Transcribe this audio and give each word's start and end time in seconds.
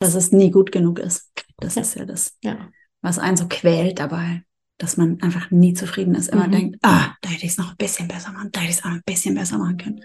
dass 0.00 0.14
es 0.14 0.32
nie 0.32 0.50
gut 0.50 0.72
genug 0.72 0.98
ist. 0.98 1.30
Das 1.58 1.74
ja. 1.74 1.82
ist 1.82 1.94
ja 1.94 2.04
das, 2.06 2.36
ja. 2.42 2.56
was 3.02 3.18
einen 3.18 3.36
so 3.36 3.46
quält 3.48 4.00
dabei, 4.00 4.42
dass 4.78 4.96
man 4.96 5.20
einfach 5.20 5.50
nie 5.50 5.74
zufrieden 5.74 6.14
ist. 6.14 6.28
Immer 6.28 6.48
mhm. 6.48 6.52
denkt, 6.52 6.78
ah, 6.82 7.14
da 7.20 7.28
hätte 7.28 7.44
ich 7.44 7.52
es 7.52 7.58
noch 7.58 7.72
ein 7.72 7.76
bisschen 7.76 8.08
besser 8.08 8.32
machen, 8.32 8.48
da 8.50 8.60
hätte 8.60 8.70
ich 8.70 8.78
es 8.78 8.84
auch 8.84 8.90
ein 8.90 9.02
bisschen 9.04 9.34
besser 9.34 9.58
machen 9.58 9.76
können. 9.76 10.00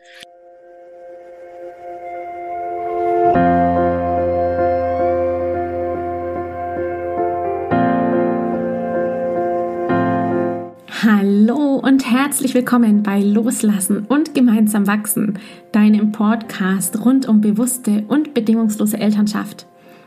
Hallo 11.04 11.76
und 11.76 12.12
herzlich 12.12 12.54
willkommen 12.54 13.04
bei 13.04 13.22
Loslassen 13.22 14.06
und 14.08 14.34
gemeinsam 14.34 14.88
wachsen, 14.88 15.40
deinem 15.72 16.12
Podcast 16.12 17.06
rund 17.06 17.28
um 17.28 17.40
bewusste 17.40 18.04
und 18.08 18.34
bedingungslose 18.34 18.98
Elternschaft. 18.98 19.68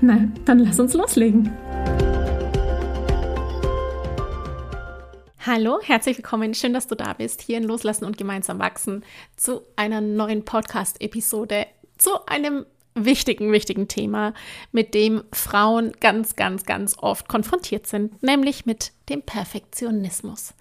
Na, 0.00 0.28
dann 0.44 0.58
lass 0.58 0.78
uns 0.78 0.92
loslegen. 0.92 1.50
Hallo, 5.46 5.78
herzlich 5.82 6.18
willkommen. 6.18 6.52
Schön, 6.54 6.74
dass 6.74 6.86
du 6.86 6.94
da 6.94 7.14
bist, 7.14 7.40
hier 7.40 7.56
in 7.56 7.64
Loslassen 7.64 8.04
und 8.04 8.18
gemeinsam 8.18 8.58
wachsen, 8.58 9.04
zu 9.36 9.62
einer 9.76 10.00
neuen 10.02 10.44
Podcast-Episode, 10.44 11.66
zu 11.96 12.26
einem 12.26 12.66
wichtigen, 12.94 13.52
wichtigen 13.52 13.88
Thema, 13.88 14.34
mit 14.72 14.92
dem 14.92 15.22
Frauen 15.32 15.92
ganz, 16.00 16.36
ganz, 16.36 16.64
ganz 16.64 16.98
oft 16.98 17.28
konfrontiert 17.28 17.86
sind, 17.86 18.22
nämlich 18.22 18.66
mit 18.66 18.92
dem 19.08 19.22
Perfektionismus. 19.22 20.52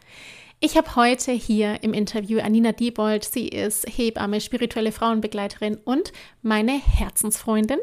Ich 0.66 0.76
habe 0.76 0.96
heute 0.96 1.32
hier 1.32 1.84
im 1.84 1.94
Interview 1.94 2.40
Anina 2.40 2.72
Diebold. 2.72 3.24
Sie 3.24 3.50
ist 3.50 3.86
Hebamme, 3.88 4.42
spirituelle 4.42 4.92
Frauenbegleiterin 4.92 5.78
und 5.86 6.12
meine 6.42 6.72
Herzensfreundin. 6.72 7.78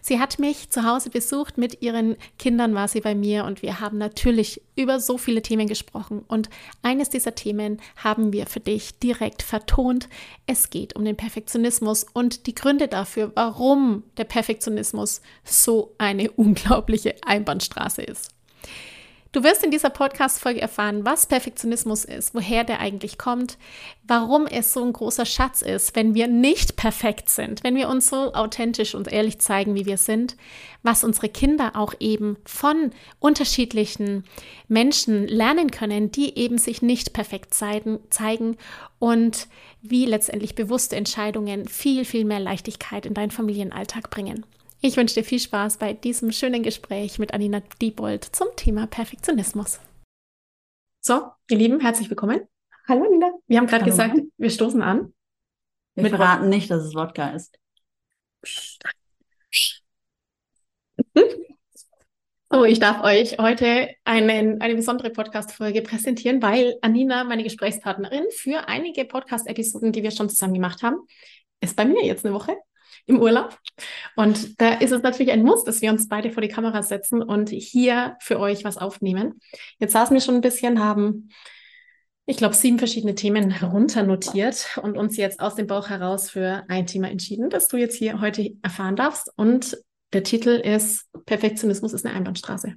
Sie 0.00 0.18
hat 0.18 0.38
mich 0.38 0.70
zu 0.70 0.84
Hause 0.84 1.10
besucht. 1.10 1.58
Mit 1.58 1.82
ihren 1.82 2.16
Kindern 2.38 2.74
war 2.74 2.88
sie 2.88 3.02
bei 3.02 3.14
mir 3.14 3.44
und 3.44 3.60
wir 3.60 3.80
haben 3.80 3.98
natürlich 3.98 4.62
über 4.76 4.98
so 4.98 5.18
viele 5.18 5.42
Themen 5.42 5.68
gesprochen. 5.68 6.24
Und 6.26 6.48
eines 6.80 7.10
dieser 7.10 7.34
Themen 7.34 7.82
haben 7.96 8.32
wir 8.32 8.46
für 8.46 8.60
dich 8.60 8.98
direkt 8.98 9.42
vertont. 9.42 10.08
Es 10.46 10.70
geht 10.70 10.96
um 10.96 11.04
den 11.04 11.18
Perfektionismus 11.18 12.06
und 12.14 12.46
die 12.46 12.54
Gründe 12.54 12.88
dafür, 12.88 13.30
warum 13.34 14.04
der 14.16 14.24
Perfektionismus 14.24 15.20
so 15.44 15.94
eine 15.98 16.30
unglaubliche 16.30 17.14
Einbahnstraße 17.26 18.00
ist. 18.00 18.30
Du 19.32 19.42
wirst 19.42 19.64
in 19.64 19.70
dieser 19.70 19.88
Podcast-Folge 19.88 20.60
erfahren, 20.60 21.06
was 21.06 21.24
Perfektionismus 21.24 22.04
ist, 22.04 22.34
woher 22.34 22.64
der 22.64 22.80
eigentlich 22.80 23.16
kommt, 23.16 23.56
warum 24.06 24.46
es 24.46 24.74
so 24.74 24.84
ein 24.84 24.92
großer 24.92 25.24
Schatz 25.24 25.62
ist, 25.62 25.96
wenn 25.96 26.14
wir 26.14 26.28
nicht 26.28 26.76
perfekt 26.76 27.30
sind, 27.30 27.64
wenn 27.64 27.74
wir 27.74 27.88
uns 27.88 28.10
so 28.10 28.34
authentisch 28.34 28.94
und 28.94 29.10
ehrlich 29.10 29.38
zeigen, 29.38 29.74
wie 29.74 29.86
wir 29.86 29.96
sind, 29.96 30.36
was 30.82 31.02
unsere 31.02 31.30
Kinder 31.30 31.76
auch 31.76 31.94
eben 31.98 32.36
von 32.44 32.90
unterschiedlichen 33.20 34.24
Menschen 34.68 35.26
lernen 35.26 35.70
können, 35.70 36.12
die 36.12 36.36
eben 36.38 36.58
sich 36.58 36.82
nicht 36.82 37.14
perfekt 37.14 37.54
zeigen, 37.54 38.58
und 38.98 39.48
wie 39.80 40.04
letztendlich 40.04 40.54
bewusste 40.54 40.96
Entscheidungen 40.96 41.66
viel, 41.66 42.04
viel 42.04 42.26
mehr 42.26 42.38
Leichtigkeit 42.38 43.06
in 43.06 43.14
deinen 43.14 43.30
Familienalltag 43.30 44.10
bringen. 44.10 44.44
Ich 44.84 44.96
wünsche 44.96 45.14
dir 45.14 45.24
viel 45.24 45.38
Spaß 45.38 45.76
bei 45.76 45.92
diesem 45.92 46.32
schönen 46.32 46.64
Gespräch 46.64 47.20
mit 47.20 47.32
Anina 47.32 47.62
Diebold 47.80 48.24
zum 48.24 48.48
Thema 48.56 48.88
Perfektionismus. 48.88 49.78
So, 51.00 51.30
ihr 51.48 51.56
Lieben, 51.56 51.78
herzlich 51.78 52.10
willkommen. 52.10 52.40
Hallo 52.88 53.04
Anina. 53.04 53.30
Wir 53.46 53.58
haben 53.58 53.68
gerade 53.68 53.84
gesagt, 53.84 54.18
wir 54.36 54.50
stoßen 54.50 54.82
an. 54.82 55.14
Wir 55.94 56.10
verraten 56.10 56.48
nicht, 56.48 56.68
dass 56.68 56.82
es 56.82 56.96
Wodka 56.96 57.30
ist. 57.30 57.56
So, 62.50 62.64
ich 62.64 62.80
darf 62.80 63.04
euch 63.04 63.38
heute 63.38 63.88
einen, 64.02 64.60
eine 64.60 64.74
besondere 64.74 65.10
Podcast-Folge 65.10 65.82
präsentieren, 65.82 66.42
weil 66.42 66.76
Anina, 66.82 67.22
meine 67.22 67.44
Gesprächspartnerin 67.44 68.24
für 68.32 68.66
einige 68.66 69.04
Podcast-Episoden, 69.04 69.92
die 69.92 70.02
wir 70.02 70.10
schon 70.10 70.28
zusammen 70.28 70.54
gemacht 70.54 70.82
haben, 70.82 71.06
ist 71.60 71.76
bei 71.76 71.84
mir 71.84 72.04
jetzt 72.04 72.26
eine 72.26 72.34
Woche 72.34 72.56
im 73.06 73.20
Urlaub. 73.20 73.58
Und 74.16 74.60
da 74.60 74.74
ist 74.74 74.92
es 74.92 75.02
natürlich 75.02 75.32
ein 75.32 75.42
Muss, 75.42 75.64
dass 75.64 75.82
wir 75.82 75.90
uns 75.90 76.08
beide 76.08 76.30
vor 76.30 76.40
die 76.40 76.48
Kamera 76.48 76.82
setzen 76.82 77.22
und 77.22 77.50
hier 77.50 78.16
für 78.20 78.38
euch 78.38 78.64
was 78.64 78.78
aufnehmen. 78.78 79.40
Jetzt 79.78 79.92
saßen 79.92 80.14
wir 80.14 80.20
schon 80.20 80.36
ein 80.36 80.40
bisschen, 80.40 80.82
haben, 80.82 81.30
ich 82.24 82.36
glaube, 82.36 82.54
sieben 82.54 82.78
verschiedene 82.78 83.14
Themen 83.14 83.50
herunternotiert 83.50 84.78
und 84.82 84.96
uns 84.96 85.16
jetzt 85.16 85.40
aus 85.40 85.56
dem 85.56 85.66
Bauch 85.66 85.88
heraus 85.90 86.30
für 86.30 86.64
ein 86.68 86.86
Thema 86.86 87.10
entschieden, 87.10 87.50
das 87.50 87.68
du 87.68 87.76
jetzt 87.76 87.96
hier 87.96 88.20
heute 88.20 88.50
erfahren 88.62 88.96
darfst. 88.96 89.30
Und 89.36 89.76
der 90.12 90.22
Titel 90.22 90.50
ist 90.50 91.08
Perfektionismus 91.26 91.92
ist 91.92 92.06
eine 92.06 92.14
Einbahnstraße. 92.14 92.74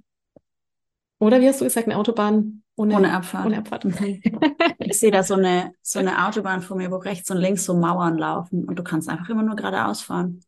Oder 1.19 1.41
wie 1.41 1.47
hast 1.47 1.61
du 1.61 1.65
gesagt, 1.65 1.87
eine 1.87 1.97
Autobahn 1.97 2.63
ohne, 2.75 2.95
ohne 2.95 3.13
Abfahrt. 3.13 3.45
Ohne 3.45 3.57
Abfahrt. 3.57 3.85
Ich 4.79 4.99
sehe 4.99 5.11
da 5.11 5.23
so 5.23 5.33
eine, 5.33 5.73
so 5.81 5.99
eine 5.99 6.27
Autobahn 6.27 6.61
vor 6.61 6.77
mir, 6.77 6.91
wo 6.91 6.97
rechts 6.97 7.31
und 7.31 7.37
links 7.37 7.65
so 7.65 7.73
Mauern 7.73 8.17
laufen 8.17 8.65
und 8.65 8.77
du 8.77 8.83
kannst 8.83 9.09
einfach 9.09 9.29
immer 9.29 9.43
nur 9.43 9.55
geradeaus 9.55 10.01
fahren. 10.01 10.41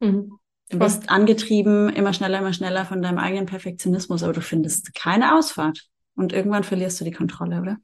Mhm. 0.00 0.38
Du 0.70 0.78
bist 0.78 1.08
angetrieben, 1.10 1.88
immer 1.90 2.12
schneller, 2.12 2.38
immer 2.38 2.52
schneller 2.52 2.84
von 2.84 3.00
deinem 3.00 3.18
eigenen 3.18 3.46
Perfektionismus, 3.46 4.22
aber 4.22 4.34
du 4.34 4.42
findest 4.42 4.94
keine 4.94 5.36
Ausfahrt. 5.36 5.86
Und 6.14 6.32
irgendwann 6.32 6.64
verlierst 6.64 7.00
du 7.00 7.04
die 7.04 7.12
Kontrolle, 7.12 7.60
oder? 7.60 7.76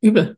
Übel. 0.00 0.36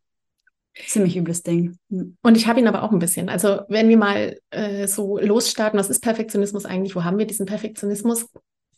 Ziemlich 0.86 1.16
übles 1.16 1.42
Ding. 1.42 1.78
Mhm. 1.88 2.16
Und 2.22 2.36
ich 2.36 2.46
habe 2.46 2.58
ihn 2.58 2.66
aber 2.66 2.82
auch 2.82 2.92
ein 2.92 2.98
bisschen. 2.98 3.28
Also 3.28 3.60
wenn 3.68 3.88
wir 3.88 3.96
mal 3.96 4.38
äh, 4.50 4.86
so 4.86 5.18
losstarten, 5.18 5.78
was 5.78 5.90
ist 5.90 6.00
Perfektionismus 6.00 6.64
eigentlich? 6.64 6.96
Wo 6.96 7.04
haben 7.04 7.18
wir 7.18 7.26
diesen 7.26 7.46
Perfektionismus? 7.46 8.28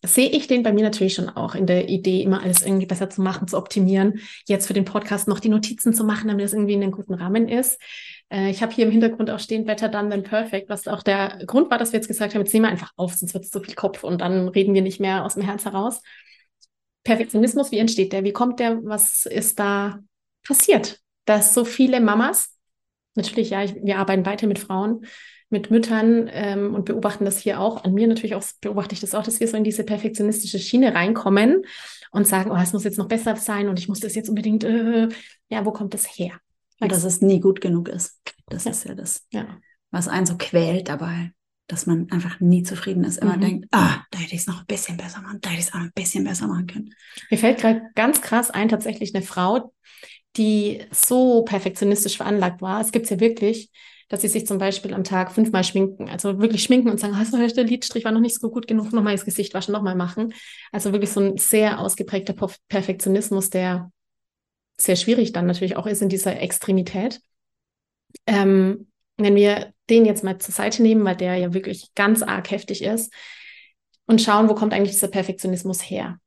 Sehe 0.05 0.29
ich 0.29 0.47
den 0.47 0.62
bei 0.62 0.73
mir 0.73 0.83
natürlich 0.83 1.15
schon 1.15 1.29
auch 1.29 1.55
in 1.55 1.67
der 1.67 1.89
Idee, 1.89 2.23
immer 2.23 2.43
alles 2.43 2.62
irgendwie 2.62 2.87
besser 2.87 3.11
zu 3.11 3.23
machen, 3.23 3.49
zu 3.49 3.57
optimieren. 3.57 4.21
Jetzt 4.47 4.67
für 4.67 4.75
den 4.75 4.84
Podcast 4.84 5.29
noch 5.29 5.41
die 5.41 5.49
Notizen 5.49 5.95
zu 5.95 6.05
machen, 6.05 6.29
damit 6.29 6.45
es 6.45 6.53
irgendwie 6.53 6.75
in 6.75 6.83
einem 6.83 6.93
guten 6.93 7.15
Rahmen 7.15 7.49
ist. 7.49 7.81
Äh, 8.31 8.51
ich 8.51 8.62
habe 8.62 8.73
hier 8.73 8.87
im 8.87 8.91
Hintergrund 8.91 9.31
auch 9.31 9.39
stehen, 9.39 9.65
better 9.65 9.89
done 9.89 10.11
than 10.11 10.23
perfect, 10.23 10.69
was 10.69 10.89
auch 10.89 11.03
der 11.03 11.39
Grund 11.47 11.71
war, 11.71 11.79
dass 11.79 11.93
wir 11.93 11.99
jetzt 11.99 12.09
gesagt 12.09 12.34
haben, 12.34 12.43
jetzt 12.43 12.53
nehmen 12.53 12.67
wir 12.67 12.71
einfach 12.71 12.93
auf, 12.97 13.15
sonst 13.15 13.34
wird 13.34 13.45
es 13.45 13.51
zu 13.51 13.61
viel 13.61 13.75
Kopf 13.75 14.05
und 14.05 14.21
dann 14.21 14.49
reden 14.49 14.75
wir 14.75 14.83
nicht 14.83 15.01
mehr 15.01 15.25
aus 15.25 15.34
dem 15.34 15.43
Herz 15.43 15.65
heraus. 15.65 16.03
Perfektionismus, 17.05 17.71
wie 17.71 17.78
entsteht 17.78 18.13
der? 18.13 18.25
Wie 18.25 18.33
kommt 18.33 18.59
der? 18.59 18.84
Was 18.84 19.27
ist 19.27 19.59
da 19.59 20.01
passiert? 20.45 21.01
Dass 21.25 21.55
so 21.55 21.65
viele 21.65 22.01
Mamas, 22.01 22.57
natürlich, 23.15 23.51
ja, 23.51 23.63
ich, 23.63 23.75
wir 23.77 23.99
arbeiten 23.99 24.27
weiter 24.27 24.47
mit 24.47 24.59
Frauen, 24.59 25.07
mit 25.49 25.71
Müttern 25.71 26.29
ähm, 26.33 26.75
und 26.75 26.87
beobachten 26.87 27.25
das 27.25 27.39
hier 27.39 27.61
auch. 27.61 27.84
An 27.84 27.95
mir 27.95 28.09
natürlich 28.09 28.34
auch 28.34 28.45
beobachte 28.61 28.95
ich 28.95 29.01
das 29.01 29.15
auch, 29.15 29.23
dass 29.23 29.41
wir 29.41 29.49
so 29.49 29.57
in 29.57 29.65
diese 29.65 29.84
perfektionistische 29.84 30.59
Schiene 30.59 30.95
reinkommen 30.95 31.65
und 32.11 32.27
sagen, 32.27 32.51
oh, 32.51 32.57
es 32.57 32.73
muss 32.73 32.84
jetzt 32.84 32.99
noch 32.99 33.09
besser 33.09 33.37
sein 33.37 33.69
und 33.69 33.79
ich 33.79 33.89
muss 33.89 34.01
das 34.01 34.15
jetzt 34.15 34.29
unbedingt, 34.29 34.65
äh, 34.65 35.09
ja, 35.49 35.65
wo 35.65 35.71
kommt 35.71 35.95
das 35.95 36.07
her? 36.19 36.33
Und 36.81 36.93
dass 36.93 37.05
es 37.05 37.21
nie 37.21 37.41
gut 37.41 37.61
genug 37.61 37.89
ist. 37.89 38.21
Das 38.49 38.65
ja. 38.65 38.71
ist 38.71 38.84
ja 38.84 38.95
das, 38.95 39.27
ja. 39.31 39.47
was 39.91 40.09
einen 40.09 40.27
so 40.27 40.37
quält 40.37 40.89
dabei, 40.89 41.33
dass 41.69 41.87
man 41.87 42.11
einfach 42.11 42.41
nie 42.41 42.65
zufrieden 42.65 43.05
ist. 43.05 43.19
Immer 43.19 43.37
mhm. 43.37 43.41
denkt, 43.41 43.69
ah, 43.71 44.03
da 44.10 44.19
hätte 44.19 44.34
ich 44.34 44.41
es 44.41 44.47
noch 44.47 44.60
ein 44.60 44.66
bisschen 44.66 44.97
besser 44.97 45.22
machen, 45.22 45.39
da 45.41 45.51
hätte 45.51 45.60
ich 45.60 45.69
es 45.69 45.75
auch 45.75 45.78
ein 45.78 45.93
bisschen 45.95 46.25
besser 46.25 46.48
machen 46.48 46.66
können. 46.66 46.95
Mir 47.31 47.39
fällt 47.39 47.59
gerade 47.59 47.83
ganz 47.95 48.21
krass 48.21 48.51
ein, 48.51 48.69
tatsächlich 48.69 49.15
eine 49.15 49.25
Frau, 49.25 49.72
die 50.37 50.84
so 50.91 51.43
perfektionistisch 51.45 52.16
veranlagt 52.16 52.60
war. 52.60 52.81
Es 52.81 52.93
gibt 52.93 53.04
es 53.04 53.10
ja 53.10 53.21
wirklich, 53.21 53.71
dass 54.09 54.21
sie 54.21 54.29
sich 54.29 54.47
zum 54.47 54.59
Beispiel 54.59 54.95
am 54.95 55.05
Tag 55.05 55.33
fünfmal 55.33 55.65
schminken. 55.65 56.09
Also 56.09 56.39
wirklich 56.41 56.63
schminken 56.63 56.91
und 56.91 57.01
sagen, 57.01 57.15
du 57.15 57.55
der 57.55 57.65
Lidstrich 57.65 58.05
war 58.05 58.13
noch 58.13 58.21
nicht 58.21 58.39
so 58.39 58.51
gut 58.51 58.69
genug, 58.69 58.93
nochmal 58.93 59.15
das 59.15 59.25
Gesicht 59.25 59.55
waschen, 59.55 59.73
nochmal 59.73 59.97
machen. 59.97 60.33
Also 60.73 60.93
wirklich 60.93 61.11
so 61.11 61.21
ein 61.21 61.39
sehr 61.39 61.81
ausgeprägter 61.81 62.35
Perfektionismus, 62.69 63.51
der 63.51 63.91
sehr 64.79 64.97
schwierig 64.97 65.33
dann 65.33 65.47
natürlich 65.47 65.77
auch 65.77 65.87
ist 65.87 66.03
in 66.03 66.09
dieser 66.09 66.41
Extremität. 66.41 67.21
Ähm, 68.27 68.89
wenn 69.17 69.35
wir 69.35 69.73
den 69.89 70.05
jetzt 70.05 70.23
mal 70.23 70.39
zur 70.39 70.55
Seite 70.55 70.83
nehmen, 70.83 71.05
weil 71.05 71.17
der 71.17 71.37
ja 71.37 71.55
wirklich 71.55 71.95
ganz 71.95 72.23
arg 72.23 72.51
heftig 72.51 72.83
ist 72.83 73.13
und 74.07 74.21
schauen, 74.21 74.49
wo 74.49 74.55
kommt 74.55 74.73
eigentlich 74.73 74.93
dieser 74.93 75.09
Perfektionismus 75.09 75.81
her? 75.81 76.19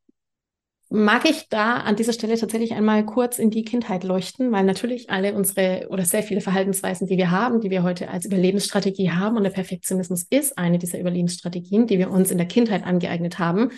Mag 0.89 1.29
ich 1.29 1.47
da 1.49 1.77
an 1.77 1.95
dieser 1.95 2.13
Stelle 2.13 2.37
tatsächlich 2.37 2.73
einmal 2.73 3.05
kurz 3.05 3.37
in 3.37 3.51
die 3.51 3.63
Kindheit 3.63 4.03
leuchten, 4.03 4.51
weil 4.51 4.63
natürlich 4.63 5.11
alle 5.11 5.35
unsere 5.35 5.87
oder 5.89 6.03
sehr 6.03 6.23
viele 6.23 6.41
Verhaltensweisen, 6.41 7.07
die 7.07 7.17
wir 7.17 7.29
haben, 7.29 7.61
die 7.61 7.69
wir 7.69 7.83
heute 7.83 8.09
als 8.09 8.25
Überlebensstrategie 8.25 9.11
haben, 9.11 9.37
und 9.37 9.43
der 9.43 9.51
Perfektionismus 9.51 10.25
ist 10.29 10.57
eine 10.57 10.79
dieser 10.79 10.99
Überlebensstrategien, 10.99 11.85
die 11.85 11.99
wir 11.99 12.09
uns 12.09 12.31
in 12.31 12.39
der 12.39 12.47
Kindheit 12.47 12.83
angeeignet 12.83 13.37
haben, 13.37 13.69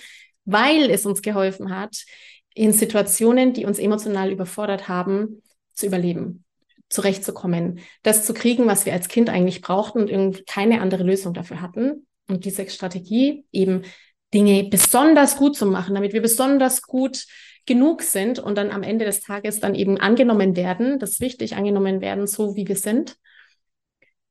weil 0.45 0.89
es 0.89 1.05
uns 1.05 1.21
geholfen 1.21 1.75
hat, 1.75 2.05
in 2.53 2.71
Situationen, 2.71 3.53
die 3.53 3.65
uns 3.65 3.77
emotional 3.77 4.31
überfordert 4.31 4.87
haben, 4.87 5.41
zu 5.73 5.87
überleben, 5.87 6.45
zurechtzukommen, 6.89 7.79
das 8.03 8.25
zu 8.25 8.33
kriegen, 8.33 8.67
was 8.67 8.85
wir 8.85 8.93
als 8.93 9.09
Kind 9.09 9.29
eigentlich 9.29 9.61
brauchten 9.61 9.99
und 9.99 10.09
irgendwie 10.09 10.43
keine 10.43 10.81
andere 10.81 11.03
Lösung 11.03 11.33
dafür 11.33 11.61
hatten. 11.61 12.07
Und 12.27 12.45
diese 12.45 12.69
Strategie 12.69 13.45
eben 13.51 13.83
Dinge 14.33 14.63
besonders 14.63 15.35
gut 15.37 15.55
zu 15.55 15.65
machen, 15.65 15.95
damit 15.95 16.13
wir 16.13 16.21
besonders 16.21 16.81
gut 16.81 17.25
genug 17.65 18.01
sind 18.01 18.39
und 18.39 18.57
dann 18.57 18.71
am 18.71 18.83
Ende 18.83 19.05
des 19.05 19.21
Tages 19.21 19.59
dann 19.59 19.75
eben 19.75 19.97
angenommen 19.97 20.55
werden, 20.55 20.99
das 20.99 21.11
ist 21.11 21.21
wichtig, 21.21 21.55
angenommen 21.55 22.01
werden, 22.01 22.27
so 22.27 22.55
wie 22.55 22.67
wir 22.67 22.75
sind, 22.75 23.17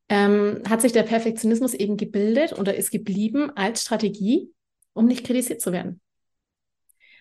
ähm, 0.08 0.62
hat 0.69 0.81
sich 0.81 0.93
der 0.93 1.05
Perfektionismus 1.05 1.75
eben 1.75 1.97
gebildet 1.97 2.58
oder 2.58 2.75
ist 2.75 2.91
geblieben 2.91 3.52
als 3.55 3.82
Strategie, 3.82 4.50
um 4.93 5.06
nicht 5.06 5.25
kritisiert 5.25 5.61
zu 5.61 5.73
werden. 5.73 6.00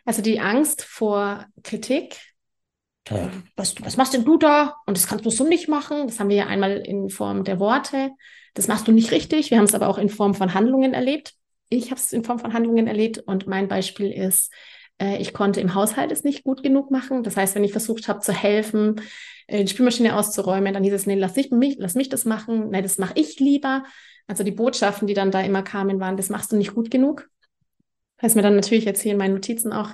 Also 0.05 0.21
die 0.23 0.39
Angst 0.39 0.81
vor 0.81 1.45
Kritik, 1.63 2.17
was, 3.55 3.75
was 3.81 3.97
machst 3.97 4.13
denn 4.13 4.25
du 4.25 4.37
da? 4.37 4.75
Und 4.85 4.97
das 4.97 5.07
kannst 5.07 5.25
du 5.25 5.31
so 5.31 5.43
nicht 5.43 5.67
machen. 5.67 6.07
Das 6.07 6.19
haben 6.19 6.29
wir 6.29 6.35
ja 6.35 6.45
einmal 6.45 6.77
in 6.77 7.09
Form 7.09 7.43
der 7.43 7.59
Worte. 7.59 8.11
Das 8.53 8.67
machst 8.67 8.87
du 8.87 8.91
nicht 8.91 9.11
richtig. 9.11 9.49
Wir 9.49 9.57
haben 9.57 9.65
es 9.65 9.73
aber 9.73 9.87
auch 9.87 9.97
in 9.97 10.09
Form 10.09 10.35
von 10.35 10.53
Handlungen 10.53 10.93
erlebt 10.93 11.33
ich 11.69 11.91
habe 11.91 11.99
es 11.99 12.11
in 12.11 12.23
Form 12.23 12.39
von 12.39 12.53
Handlungen 12.53 12.87
erlebt 12.87 13.19
und 13.19 13.47
mein 13.47 13.67
Beispiel 13.67 14.11
ist, 14.11 14.51
äh, 14.99 15.17
ich 15.17 15.33
konnte 15.33 15.61
im 15.61 15.73
Haushalt 15.75 16.11
es 16.11 16.23
nicht 16.23 16.43
gut 16.43 16.63
genug 16.63 16.91
machen. 16.91 17.23
Das 17.23 17.37
heißt, 17.37 17.55
wenn 17.55 17.63
ich 17.63 17.71
versucht 17.71 18.07
habe 18.07 18.19
zu 18.19 18.33
helfen, 18.33 19.01
äh, 19.47 19.63
die 19.63 19.71
Spülmaschine 19.71 20.15
auszuräumen, 20.15 20.73
dann 20.73 20.83
hieß 20.83 20.93
es, 20.93 21.05
nee, 21.05 21.15
lass, 21.15 21.37
ich 21.37 21.51
mich, 21.51 21.75
lass 21.79 21.95
mich 21.95 22.09
das 22.09 22.25
machen, 22.25 22.69
nein, 22.71 22.83
das 22.83 22.97
mache 22.97 23.13
ich 23.15 23.39
lieber. 23.39 23.83
Also 24.27 24.43
die 24.43 24.51
Botschaften, 24.51 25.07
die 25.07 25.13
dann 25.13 25.31
da 25.31 25.41
immer 25.41 25.63
kamen, 25.63 25.99
waren, 25.99 26.17
das 26.17 26.29
machst 26.29 26.51
du 26.51 26.55
nicht 26.55 26.75
gut 26.75 26.91
genug. 26.91 27.29
Das 28.21 28.31
ist 28.31 28.35
mir 28.35 28.41
dann 28.41 28.55
natürlich 28.55 28.85
jetzt 28.85 29.01
hier 29.01 29.13
in 29.13 29.17
meinen 29.17 29.33
Notizen 29.33 29.71
auch 29.71 29.89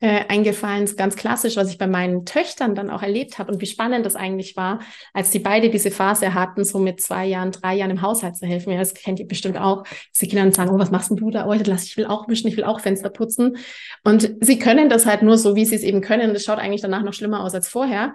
äh, 0.00 0.24
eingefallen, 0.28 0.84
ist 0.84 0.96
ganz 0.96 1.16
klassisch, 1.16 1.56
was 1.56 1.70
ich 1.70 1.78
bei 1.78 1.86
meinen 1.86 2.24
Töchtern 2.24 2.74
dann 2.74 2.90
auch 2.90 3.02
erlebt 3.02 3.38
habe 3.38 3.52
und 3.52 3.60
wie 3.60 3.66
spannend 3.66 4.06
das 4.06 4.16
eigentlich 4.16 4.56
war, 4.56 4.80
als 5.12 5.30
die 5.30 5.38
beide 5.38 5.70
diese 5.70 5.90
Phase 5.90 6.34
hatten, 6.34 6.64
so 6.64 6.78
mit 6.78 7.00
zwei 7.00 7.26
Jahren, 7.26 7.52
drei 7.52 7.74
Jahren 7.74 7.90
im 7.90 8.02
Haushalt 8.02 8.36
zu 8.36 8.46
helfen. 8.46 8.72
Ja, 8.72 8.78
das 8.78 8.94
kennt 8.94 9.18
ihr 9.20 9.26
bestimmt 9.26 9.58
auch. 9.58 9.84
Sie 10.12 10.28
Kinder 10.28 10.44
dann 10.44 10.52
sagen, 10.52 10.70
oh, 10.70 10.78
was 10.78 10.90
machst 10.90 11.10
denn 11.10 11.16
du 11.16 11.30
da? 11.30 11.46
Oh, 11.46 11.52
ich 11.52 11.96
will 11.96 12.06
auch 12.06 12.28
wischen, 12.28 12.48
ich 12.48 12.56
will 12.56 12.64
auch 12.64 12.80
Fenster 12.80 13.10
putzen. 13.10 13.56
Und 14.04 14.36
sie 14.40 14.58
können 14.58 14.88
das 14.88 15.06
halt 15.06 15.22
nur 15.22 15.38
so, 15.38 15.56
wie 15.56 15.64
sie 15.64 15.76
es 15.76 15.82
eben 15.82 16.00
können. 16.00 16.32
Das 16.34 16.44
schaut 16.44 16.58
eigentlich 16.58 16.82
danach 16.82 17.02
noch 17.02 17.14
schlimmer 17.14 17.42
aus 17.42 17.54
als 17.54 17.68
vorher 17.68 18.14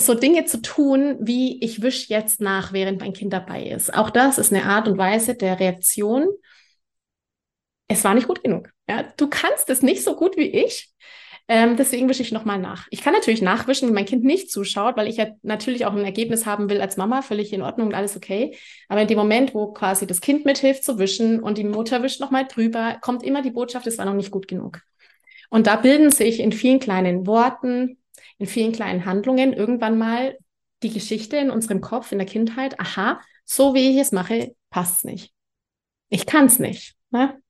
so 0.00 0.14
Dinge 0.14 0.44
zu 0.44 0.62
tun, 0.62 1.16
wie 1.20 1.62
ich 1.62 1.82
wische 1.82 2.06
jetzt 2.08 2.40
nach, 2.40 2.72
während 2.72 3.00
mein 3.00 3.12
Kind 3.12 3.32
dabei 3.32 3.64
ist. 3.64 3.92
Auch 3.94 4.10
das 4.10 4.38
ist 4.38 4.52
eine 4.52 4.64
Art 4.64 4.88
und 4.88 4.98
Weise 4.98 5.34
der 5.34 5.58
Reaktion 5.58 6.28
es 7.88 8.04
war 8.04 8.14
nicht 8.14 8.28
gut 8.28 8.42
genug. 8.44 8.70
Ja, 8.88 9.02
du 9.16 9.28
kannst 9.28 9.70
es 9.70 9.82
nicht 9.82 10.04
so 10.04 10.14
gut 10.14 10.36
wie 10.36 10.48
ich. 10.48 10.90
Ähm, 11.50 11.76
deswegen 11.78 12.10
wische 12.10 12.20
ich 12.20 12.30
nochmal 12.30 12.58
nach. 12.58 12.86
Ich 12.90 13.00
kann 13.00 13.14
natürlich 13.14 13.40
nachwischen, 13.40 13.88
wenn 13.88 13.94
mein 13.94 14.04
Kind 14.04 14.22
nicht 14.22 14.50
zuschaut, 14.50 14.98
weil 14.98 15.08
ich 15.08 15.16
ja 15.16 15.28
natürlich 15.40 15.86
auch 15.86 15.94
ein 15.94 16.04
Ergebnis 16.04 16.44
haben 16.44 16.68
will 16.68 16.82
als 16.82 16.98
Mama, 16.98 17.22
völlig 17.22 17.54
in 17.54 17.62
Ordnung 17.62 17.86
und 17.86 17.94
alles 17.94 18.16
okay. 18.16 18.54
Aber 18.88 19.00
in 19.00 19.08
dem 19.08 19.16
Moment, 19.16 19.54
wo 19.54 19.72
quasi 19.72 20.06
das 20.06 20.20
Kind 20.20 20.44
mithilft 20.44 20.84
zu 20.84 20.98
wischen 20.98 21.42
und 21.42 21.56
die 21.56 21.64
Mutter 21.64 22.02
wischt 22.02 22.20
nochmal 22.20 22.46
drüber, 22.46 22.98
kommt 23.00 23.22
immer 23.22 23.40
die 23.40 23.50
Botschaft, 23.50 23.86
es 23.86 23.96
war 23.96 24.04
noch 24.04 24.12
nicht 24.12 24.30
gut 24.30 24.46
genug. 24.46 24.82
Und 25.48 25.66
da 25.66 25.76
bilden 25.76 26.10
sich 26.10 26.40
in 26.40 26.52
vielen 26.52 26.80
kleinen 26.80 27.26
Worten, 27.26 27.98
in 28.36 28.46
vielen 28.46 28.72
kleinen 28.72 29.06
Handlungen 29.06 29.54
irgendwann 29.54 29.96
mal 29.96 30.36
die 30.82 30.92
Geschichte 30.92 31.38
in 31.38 31.50
unserem 31.50 31.80
Kopf, 31.80 32.12
in 32.12 32.18
der 32.18 32.26
Kindheit, 32.26 32.78
aha, 32.78 33.22
so 33.46 33.72
wie 33.72 33.90
ich 33.90 33.96
es 33.96 34.12
mache, 34.12 34.54
passt 34.68 34.98
es 34.98 35.04
nicht. 35.04 35.32
Ich 36.10 36.26
kann 36.26 36.44
es 36.44 36.58
nicht. 36.58 36.94
Ne? 37.10 37.40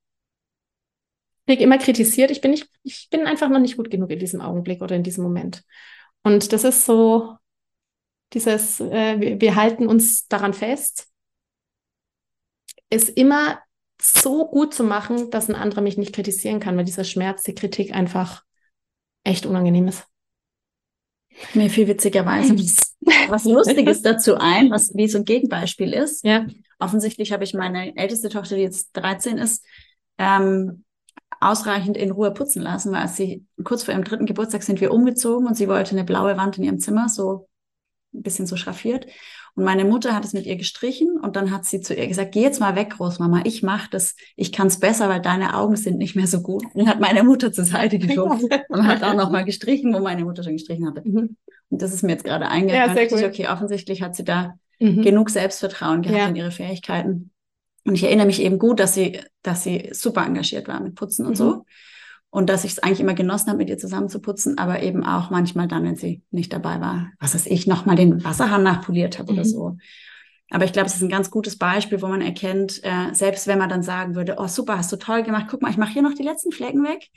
Kriege 1.48 1.64
immer 1.64 1.78
kritisiert, 1.78 2.30
ich 2.30 2.42
bin 2.42 2.50
nicht, 2.50 2.68
ich 2.82 3.08
bin 3.10 3.26
einfach 3.26 3.48
noch 3.48 3.58
nicht 3.58 3.78
gut 3.78 3.90
genug 3.90 4.10
in 4.10 4.18
diesem 4.18 4.42
Augenblick 4.42 4.82
oder 4.82 4.94
in 4.94 5.02
diesem 5.02 5.24
Moment. 5.24 5.64
Und 6.22 6.52
das 6.52 6.62
ist 6.62 6.84
so 6.84 7.36
dieses, 8.34 8.80
äh, 8.80 9.18
wir, 9.18 9.40
wir 9.40 9.54
halten 9.54 9.86
uns 9.86 10.28
daran 10.28 10.52
fest, 10.52 11.08
es 12.90 13.08
immer 13.08 13.60
so 14.00 14.46
gut 14.46 14.74
zu 14.74 14.84
machen, 14.84 15.30
dass 15.30 15.48
ein 15.48 15.54
anderer 15.54 15.80
mich 15.80 15.96
nicht 15.96 16.14
kritisieren 16.14 16.60
kann, 16.60 16.76
weil 16.76 16.84
dieser 16.84 17.04
Schmerz, 17.04 17.44
die 17.44 17.54
Kritik 17.54 17.94
einfach 17.94 18.44
echt 19.24 19.46
unangenehm 19.46 19.88
ist. 19.88 20.04
Mir 21.54 21.70
fiel 21.70 21.88
witzigerweise 21.88 22.54
was 23.28 23.44
Lustiges 23.44 24.02
dazu 24.02 24.36
ein, 24.36 24.70
was 24.70 24.94
wie 24.94 25.08
so 25.08 25.18
ein 25.18 25.24
Gegenbeispiel 25.24 25.94
ist. 25.94 26.24
Ja. 26.24 26.46
Offensichtlich 26.78 27.32
habe 27.32 27.44
ich 27.44 27.54
meine 27.54 27.96
älteste 27.96 28.28
Tochter, 28.28 28.56
die 28.56 28.62
jetzt 28.62 28.90
13 28.92 29.38
ist, 29.38 29.64
ähm, 30.18 30.84
ausreichend 31.40 31.96
in 31.96 32.10
Ruhe 32.10 32.32
putzen 32.32 32.62
lassen, 32.62 32.92
weil 32.92 33.02
als 33.02 33.16
sie 33.16 33.44
kurz 33.64 33.84
vor 33.84 33.94
ihrem 33.94 34.04
dritten 34.04 34.26
Geburtstag 34.26 34.62
sind 34.62 34.80
wir 34.80 34.92
umgezogen 34.92 35.46
und 35.46 35.56
sie 35.56 35.68
wollte 35.68 35.92
eine 35.92 36.04
blaue 36.04 36.36
Wand 36.36 36.58
in 36.58 36.64
ihrem 36.64 36.78
Zimmer, 36.78 37.08
so 37.08 37.48
ein 38.14 38.22
bisschen 38.22 38.46
so 38.46 38.56
schraffiert. 38.56 39.06
Und 39.54 39.64
meine 39.64 39.84
Mutter 39.84 40.14
hat 40.14 40.24
es 40.24 40.32
mit 40.32 40.46
ihr 40.46 40.56
gestrichen 40.56 41.18
und 41.20 41.34
dann 41.34 41.50
hat 41.50 41.64
sie 41.64 41.80
zu 41.80 41.94
ihr 41.94 42.06
gesagt, 42.06 42.32
geh 42.32 42.42
jetzt 42.42 42.60
mal 42.60 42.76
weg, 42.76 42.90
Großmama, 42.90 43.42
ich 43.44 43.62
mach 43.62 43.88
das, 43.88 44.14
ich 44.36 44.52
kann 44.52 44.68
es 44.68 44.78
besser, 44.78 45.08
weil 45.08 45.20
deine 45.20 45.56
Augen 45.56 45.74
sind 45.74 45.98
nicht 45.98 46.14
mehr 46.14 46.28
so 46.28 46.42
gut. 46.42 46.64
Und 46.74 46.88
hat 46.88 47.00
meine 47.00 47.24
Mutter 47.24 47.52
zur 47.52 47.64
Seite 47.64 47.98
geschoben 47.98 48.48
und 48.68 48.86
hat 48.86 49.02
auch 49.02 49.14
nochmal 49.14 49.44
gestrichen, 49.44 49.92
wo 49.92 49.98
meine 49.98 50.24
Mutter 50.24 50.44
schon 50.44 50.52
gestrichen 50.52 50.86
hatte. 50.86 51.02
Mhm. 51.04 51.36
Und 51.70 51.82
das 51.82 51.92
ist 51.92 52.02
mir 52.02 52.12
jetzt 52.12 52.24
gerade 52.24 52.48
eingefallen. 52.48 52.88
Ja, 52.88 52.94
sehr 52.94 53.08
gut. 53.08 53.22
okay, 53.24 53.48
offensichtlich 53.48 54.00
hat 54.00 54.14
sie 54.14 54.24
da 54.24 54.54
mhm. 54.78 55.02
genug 55.02 55.28
Selbstvertrauen 55.30 56.02
gehabt 56.02 56.18
ja. 56.18 56.28
in 56.28 56.36
ihre 56.36 56.50
Fähigkeiten. 56.50 57.32
Und 57.88 57.94
ich 57.94 58.04
erinnere 58.04 58.26
mich 58.26 58.42
eben 58.42 58.58
gut, 58.58 58.80
dass 58.80 58.92
sie, 58.92 59.18
dass 59.42 59.62
sie 59.62 59.88
super 59.92 60.26
engagiert 60.26 60.68
war 60.68 60.78
mit 60.80 60.94
Putzen 60.94 61.24
und 61.24 61.32
mhm. 61.32 61.36
so. 61.36 61.64
Und 62.28 62.50
dass 62.50 62.64
ich 62.64 62.72
es 62.72 62.78
eigentlich 62.80 63.00
immer 63.00 63.14
genossen 63.14 63.48
habe, 63.48 63.56
mit 63.56 63.70
ihr 63.70 63.78
zusammen 63.78 64.10
zu 64.10 64.20
putzen, 64.20 64.58
aber 64.58 64.82
eben 64.82 65.02
auch 65.02 65.30
manchmal 65.30 65.66
dann, 65.66 65.84
wenn 65.84 65.96
sie 65.96 66.20
nicht 66.30 66.52
dabei 66.52 66.82
war, 66.82 67.10
was 67.18 67.34
weiß 67.34 67.46
ich, 67.46 67.66
nochmal 67.66 67.96
den 67.96 68.22
Wasserhahn 68.22 68.62
nachpoliert 68.62 69.18
habe 69.18 69.32
mhm. 69.32 69.38
oder 69.38 69.48
so. 69.48 69.76
Aber 70.50 70.66
ich 70.66 70.74
glaube, 70.74 70.86
es 70.86 70.96
ist 70.96 71.02
ein 71.02 71.08
ganz 71.08 71.30
gutes 71.30 71.56
Beispiel, 71.56 72.02
wo 72.02 72.08
man 72.08 72.20
erkennt, 72.20 72.84
äh, 72.84 73.14
selbst 73.14 73.46
wenn 73.46 73.58
man 73.58 73.70
dann 73.70 73.82
sagen 73.82 74.14
würde, 74.14 74.36
oh 74.38 74.48
super, 74.48 74.76
hast 74.76 74.92
du 74.92 74.96
toll 74.96 75.22
gemacht, 75.22 75.46
guck 75.50 75.62
mal, 75.62 75.70
ich 75.70 75.78
mache 75.78 75.94
hier 75.94 76.02
noch 76.02 76.14
die 76.14 76.22
letzten 76.22 76.52
Flecken 76.52 76.84
weg, 76.84 77.08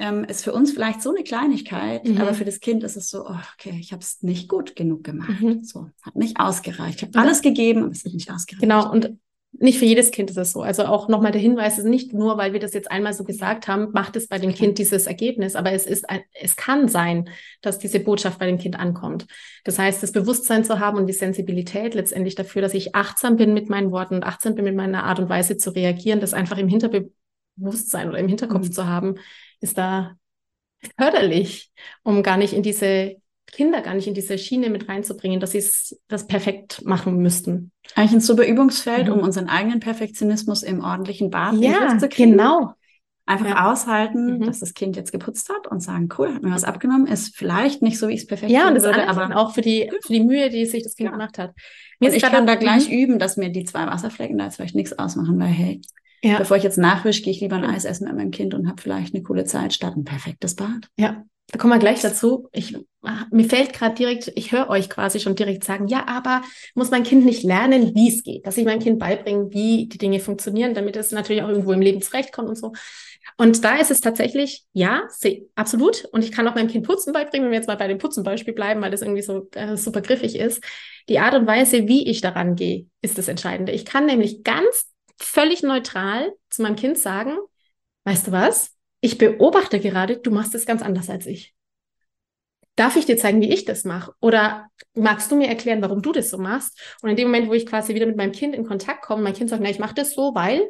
ähm, 0.00 0.24
ist 0.24 0.42
für 0.42 0.52
uns 0.52 0.72
vielleicht 0.72 1.00
so 1.00 1.10
eine 1.10 1.22
Kleinigkeit, 1.22 2.04
mhm. 2.04 2.20
aber 2.20 2.34
für 2.34 2.44
das 2.44 2.58
Kind 2.58 2.82
ist 2.82 2.96
es 2.96 3.08
so, 3.08 3.24
oh, 3.24 3.38
okay, 3.54 3.76
ich 3.78 3.92
habe 3.92 4.02
es 4.02 4.22
nicht 4.22 4.48
gut 4.48 4.74
genug 4.74 5.04
gemacht. 5.04 5.40
Mhm. 5.40 5.62
So, 5.62 5.90
hat 6.02 6.16
nicht 6.16 6.40
ausgereicht. 6.40 7.02
Ich 7.02 7.08
habe 7.08 7.18
alles 7.20 7.42
gegeben, 7.42 7.84
aber 7.84 7.92
es 7.92 8.04
hat 8.04 8.12
nicht 8.12 8.32
ausgereicht. 8.32 8.62
Genau, 8.62 8.90
und 8.90 9.16
nicht 9.52 9.78
für 9.78 9.84
jedes 9.84 10.10
Kind 10.10 10.30
ist 10.30 10.38
es 10.38 10.52
so. 10.52 10.62
Also 10.62 10.84
auch 10.86 11.08
nochmal 11.08 11.30
der 11.30 11.40
Hinweis 11.40 11.78
ist 11.78 11.84
nicht 11.84 12.14
nur, 12.14 12.38
weil 12.38 12.52
wir 12.52 12.60
das 12.60 12.72
jetzt 12.72 12.90
einmal 12.90 13.12
so 13.12 13.22
gesagt 13.22 13.68
haben, 13.68 13.90
macht 13.92 14.16
es 14.16 14.26
bei 14.26 14.38
dem 14.38 14.54
Kind 14.54 14.78
dieses 14.78 15.06
Ergebnis, 15.06 15.56
aber 15.56 15.72
es 15.72 15.86
ist, 15.86 16.08
ein, 16.08 16.22
es 16.32 16.56
kann 16.56 16.88
sein, 16.88 17.28
dass 17.60 17.78
diese 17.78 18.00
Botschaft 18.00 18.38
bei 18.38 18.46
dem 18.46 18.58
Kind 18.58 18.78
ankommt. 18.78 19.26
Das 19.64 19.78
heißt, 19.78 20.02
das 20.02 20.12
Bewusstsein 20.12 20.64
zu 20.64 20.80
haben 20.80 20.96
und 20.96 21.06
die 21.06 21.12
Sensibilität 21.12 21.94
letztendlich 21.94 22.34
dafür, 22.34 22.62
dass 22.62 22.74
ich 22.74 22.94
achtsam 22.94 23.36
bin 23.36 23.52
mit 23.52 23.68
meinen 23.68 23.90
Worten 23.90 24.14
und 24.14 24.24
achtsam 24.24 24.54
bin 24.54 24.64
mit 24.64 24.74
meiner 24.74 25.04
Art 25.04 25.18
und 25.18 25.28
Weise 25.28 25.58
zu 25.58 25.70
reagieren, 25.70 26.20
das 26.20 26.32
einfach 26.32 26.56
im 26.56 26.68
Hinterbewusstsein 26.68 28.08
oder 28.08 28.18
im 28.18 28.28
Hinterkopf 28.28 28.68
mhm. 28.68 28.72
zu 28.72 28.86
haben, 28.86 29.16
ist 29.60 29.76
da 29.76 30.16
förderlich, 30.98 31.70
um 32.02 32.22
gar 32.22 32.38
nicht 32.38 32.54
in 32.54 32.62
diese 32.62 33.16
Kinder 33.50 33.82
gar 33.82 33.94
nicht 33.94 34.06
in 34.06 34.14
diese 34.14 34.38
Schiene 34.38 34.70
mit 34.70 34.88
reinzubringen, 34.88 35.40
dass 35.40 35.52
sie 35.52 35.64
das 36.08 36.26
perfekt 36.26 36.84
machen 36.84 37.18
müssten. 37.18 37.70
Eigentlich 37.94 38.12
ein 38.12 38.20
super 38.20 38.46
Übungsfeld, 38.46 39.08
mhm. 39.08 39.14
um 39.14 39.20
unseren 39.20 39.48
eigenen 39.48 39.80
Perfektionismus 39.80 40.62
im 40.62 40.82
ordentlichen 40.82 41.30
Bad 41.30 41.54
ja, 41.56 41.98
zu 41.98 42.08
kriegen. 42.08 42.32
Genau. 42.32 42.72
Einfach 43.24 43.46
ja. 43.46 43.70
aushalten, 43.70 44.38
mhm. 44.38 44.46
dass 44.46 44.60
das 44.60 44.74
Kind 44.74 44.96
jetzt 44.96 45.12
geputzt 45.12 45.48
hat 45.48 45.68
und 45.68 45.80
sagen, 45.80 46.08
cool, 46.18 46.34
hat 46.34 46.42
mir 46.42 46.50
was 46.50 46.64
abgenommen, 46.64 47.06
ist 47.06 47.36
vielleicht 47.36 47.80
nicht 47.80 47.98
so, 47.98 48.08
wie 48.08 48.14
ich 48.14 48.22
es 48.22 48.26
perfekt 48.26 48.50
Ja, 48.50 48.66
und 48.66 48.74
das 48.74 48.82
würde, 48.82 49.06
aber 49.06 49.36
auch 49.36 49.54
für 49.54 49.60
die, 49.60 49.92
für 50.04 50.12
die 50.12 50.24
Mühe, 50.24 50.50
die 50.50 50.66
sich 50.66 50.82
das 50.82 50.96
Kind 50.96 51.06
ja. 51.06 51.12
gemacht 51.12 51.38
hat. 51.38 51.52
Mir 52.00 52.10
und 52.10 52.16
ich 52.16 52.22
kann 52.22 52.46
da 52.46 52.56
gleich 52.56 52.88
mhm. 52.88 52.94
üben, 52.94 53.18
dass 53.20 53.36
mir 53.36 53.50
die 53.50 53.64
zwei 53.64 53.86
Wasserflecken 53.86 54.38
da 54.38 54.44
jetzt 54.44 54.56
vielleicht 54.56 54.74
nichts 54.74 54.98
ausmachen, 54.98 55.38
weil 55.38 55.48
hey, 55.48 55.80
ja. 56.22 56.38
bevor 56.38 56.56
ich 56.56 56.62
jetzt 56.62 56.78
nachwische, 56.78 57.22
gehe 57.22 57.32
ich 57.32 57.40
lieber 57.40 57.56
ein 57.56 57.64
Eis 57.64 57.84
essen 57.84 58.06
mit 58.06 58.16
meinem 58.16 58.30
Kind 58.30 58.54
und 58.54 58.68
habe 58.68 58.80
vielleicht 58.80 59.14
eine 59.14 59.22
coole 59.22 59.44
Zeit 59.44 59.72
statt 59.72 59.96
ein 59.96 60.04
perfektes 60.04 60.54
Bad. 60.54 60.88
Ja, 60.96 61.24
da 61.48 61.58
kommen 61.58 61.72
wir 61.72 61.78
gleich 61.78 62.00
dazu. 62.00 62.48
Ich, 62.52 62.76
mir 63.30 63.44
fällt 63.44 63.72
gerade 63.72 63.94
direkt, 63.94 64.32
ich 64.36 64.52
höre 64.52 64.70
euch 64.70 64.88
quasi 64.88 65.20
schon 65.20 65.34
direkt 65.34 65.64
sagen, 65.64 65.86
ja, 65.86 66.06
aber 66.06 66.42
muss 66.74 66.90
mein 66.90 67.02
Kind 67.02 67.24
nicht 67.24 67.42
lernen, 67.42 67.94
wie 67.94 68.08
es 68.08 68.22
geht, 68.22 68.46
dass 68.46 68.56
ich 68.56 68.64
mein 68.64 68.78
Kind 68.78 68.98
beibringe, 68.98 69.50
wie 69.50 69.86
die 69.86 69.98
Dinge 69.98 70.20
funktionieren, 70.20 70.72
damit 70.72 70.96
es 70.96 71.10
natürlich 71.10 71.42
auch 71.42 71.48
irgendwo 71.48 71.72
im 71.72 71.82
Leben 71.82 72.00
zurechtkommt 72.00 72.48
und 72.48 72.56
so. 72.56 72.72
Und 73.36 73.64
da 73.64 73.76
ist 73.76 73.90
es 73.90 74.00
tatsächlich, 74.00 74.64
ja, 74.72 75.08
absolut. 75.54 76.04
Und 76.12 76.24
ich 76.24 76.32
kann 76.32 76.46
auch 76.48 76.54
meinem 76.54 76.68
Kind 76.68 76.86
Putzen 76.86 77.12
beibringen, 77.12 77.46
wenn 77.46 77.52
wir 77.52 77.58
jetzt 77.58 77.68
mal 77.68 77.76
bei 77.76 77.88
dem 77.88 77.98
Putzenbeispiel 77.98 78.54
bleiben, 78.54 78.80
weil 78.80 78.90
das 78.90 79.02
irgendwie 79.02 79.22
so 79.22 79.48
äh, 79.54 79.76
super 79.76 80.00
griffig 80.00 80.36
ist. 80.36 80.62
Die 81.08 81.18
Art 81.18 81.34
und 81.34 81.46
Weise, 81.46 81.88
wie 81.88 82.08
ich 82.08 82.20
daran 82.20 82.56
gehe, 82.56 82.86
ist 83.00 83.18
das 83.18 83.28
Entscheidende. 83.28 83.72
Ich 83.72 83.84
kann 83.84 84.06
nämlich 84.06 84.44
ganz 84.44 84.91
völlig 85.18 85.62
neutral 85.62 86.32
zu 86.50 86.62
meinem 86.62 86.76
Kind 86.76 86.98
sagen, 86.98 87.36
weißt 88.04 88.28
du 88.28 88.32
was? 88.32 88.72
ich 89.02 89.18
beobachte 89.18 89.80
gerade, 89.80 90.16
du 90.16 90.30
machst 90.30 90.54
es 90.54 90.64
ganz 90.64 90.80
anders 90.80 91.10
als 91.10 91.26
ich. 91.26 91.54
Darf 92.76 92.96
ich 92.96 93.04
dir 93.04 93.18
zeigen, 93.18 93.42
wie 93.42 93.52
ich 93.52 93.66
das 93.66 93.84
mache? 93.84 94.14
Oder 94.20 94.68
magst 94.94 95.30
du 95.30 95.36
mir 95.36 95.48
erklären, 95.48 95.82
warum 95.82 96.00
du 96.00 96.12
das 96.12 96.30
so 96.30 96.38
machst? 96.38 96.80
Und 97.02 97.10
in 97.10 97.16
dem 97.16 97.28
Moment, 97.28 97.48
wo 97.48 97.52
ich 97.52 97.66
quasi 97.66 97.94
wieder 97.94 98.06
mit 98.06 98.16
meinem 98.16 98.32
Kind 98.32 98.54
in 98.54 98.64
Kontakt 98.64 99.02
komme, 99.02 99.22
mein 99.22 99.34
Kind 99.34 99.50
sagt, 99.50 99.62
na, 99.62 99.68
ich 99.68 99.80
mache 99.80 99.94
das 99.94 100.14
so, 100.14 100.34
weil, 100.34 100.68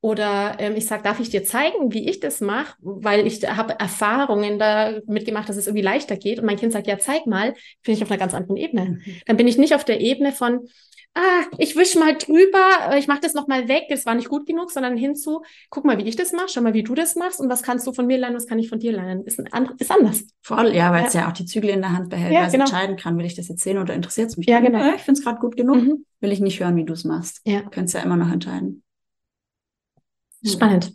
oder 0.00 0.56
ähm, 0.58 0.76
ich 0.76 0.86
sage, 0.86 1.02
darf 1.02 1.18
ich 1.18 1.30
dir 1.30 1.44
zeigen, 1.44 1.92
wie 1.92 2.08
ich 2.08 2.20
das 2.20 2.40
mache, 2.40 2.76
weil 2.80 3.26
ich 3.26 3.42
habe 3.48 3.78
Erfahrungen 3.78 4.58
damit 4.58 5.24
gemacht, 5.24 5.48
dass 5.48 5.56
es 5.56 5.66
irgendwie 5.66 5.82
leichter 5.82 6.16
geht. 6.16 6.38
Und 6.38 6.46
mein 6.46 6.56
Kind 6.56 6.72
sagt, 6.72 6.86
ja, 6.86 6.98
zeig 6.98 7.26
mal, 7.26 7.54
bin 7.84 7.94
ich 7.94 8.02
auf 8.02 8.10
einer 8.10 8.18
ganz 8.18 8.32
anderen 8.32 8.56
Ebene. 8.56 8.84
Mhm. 8.84 9.02
Dann 9.26 9.36
bin 9.36 9.48
ich 9.48 9.58
nicht 9.58 9.74
auf 9.74 9.84
der 9.84 10.00
Ebene 10.00 10.30
von, 10.30 10.68
ah, 11.14 11.42
ich 11.58 11.74
wische 11.74 11.98
mal 11.98 12.14
drüber, 12.16 12.96
ich 12.96 13.08
mache 13.08 13.20
das 13.20 13.34
nochmal 13.34 13.66
weg, 13.66 13.84
das 13.88 14.06
war 14.06 14.14
nicht 14.14 14.28
gut 14.28 14.46
genug, 14.46 14.70
sondern 14.70 14.96
hinzu, 14.96 15.42
guck 15.68 15.84
mal, 15.84 15.98
wie 15.98 16.08
ich 16.08 16.14
das 16.14 16.32
mache, 16.32 16.46
schau 16.48 16.60
mal, 16.60 16.74
wie 16.74 16.84
du 16.84 16.94
das 16.94 17.16
machst 17.16 17.40
und 17.40 17.48
was 17.48 17.64
kannst 17.64 17.84
du 17.86 17.92
von 17.92 18.06
mir 18.06 18.18
lernen, 18.18 18.36
was 18.36 18.46
kann 18.46 18.60
ich 18.60 18.68
von 18.68 18.78
dir 18.78 18.92
lernen. 18.92 19.24
Ist, 19.24 19.40
ein, 19.40 19.68
ist 19.78 19.90
anders. 19.90 20.28
Voll, 20.42 20.76
ja, 20.76 20.92
weil 20.92 21.02
ja. 21.02 21.06
es 21.08 21.14
ja 21.14 21.28
auch 21.28 21.32
die 21.32 21.44
Zügel 21.44 21.70
in 21.70 21.80
der 21.80 21.92
Hand 21.92 22.08
behält, 22.10 22.32
ja, 22.32 22.42
weil 22.42 22.50
genau. 22.52 22.64
es 22.64 22.70
entscheiden 22.70 22.96
kann, 22.96 23.18
will 23.18 23.26
ich 23.26 23.34
das 23.34 23.48
jetzt 23.48 23.64
sehen 23.64 23.78
oder 23.78 23.94
interessiert 23.94 24.30
es 24.30 24.36
mich? 24.36 24.46
Ja, 24.46 24.60
genau. 24.60 24.94
ich 24.94 25.02
finde 25.02 25.18
es 25.18 25.24
gerade 25.24 25.40
gut 25.40 25.56
genug, 25.56 25.76
mhm. 25.76 26.04
will 26.20 26.30
ich 26.30 26.40
nicht 26.40 26.60
hören, 26.60 26.76
wie 26.76 26.84
du 26.84 26.92
es 26.92 27.02
machst. 27.02 27.40
Ja. 27.44 27.62
Du 27.62 27.70
kannst 27.70 27.94
ja 27.94 28.00
immer 28.00 28.16
noch 28.16 28.30
entscheiden. 28.30 28.84
Spannend. 30.44 30.94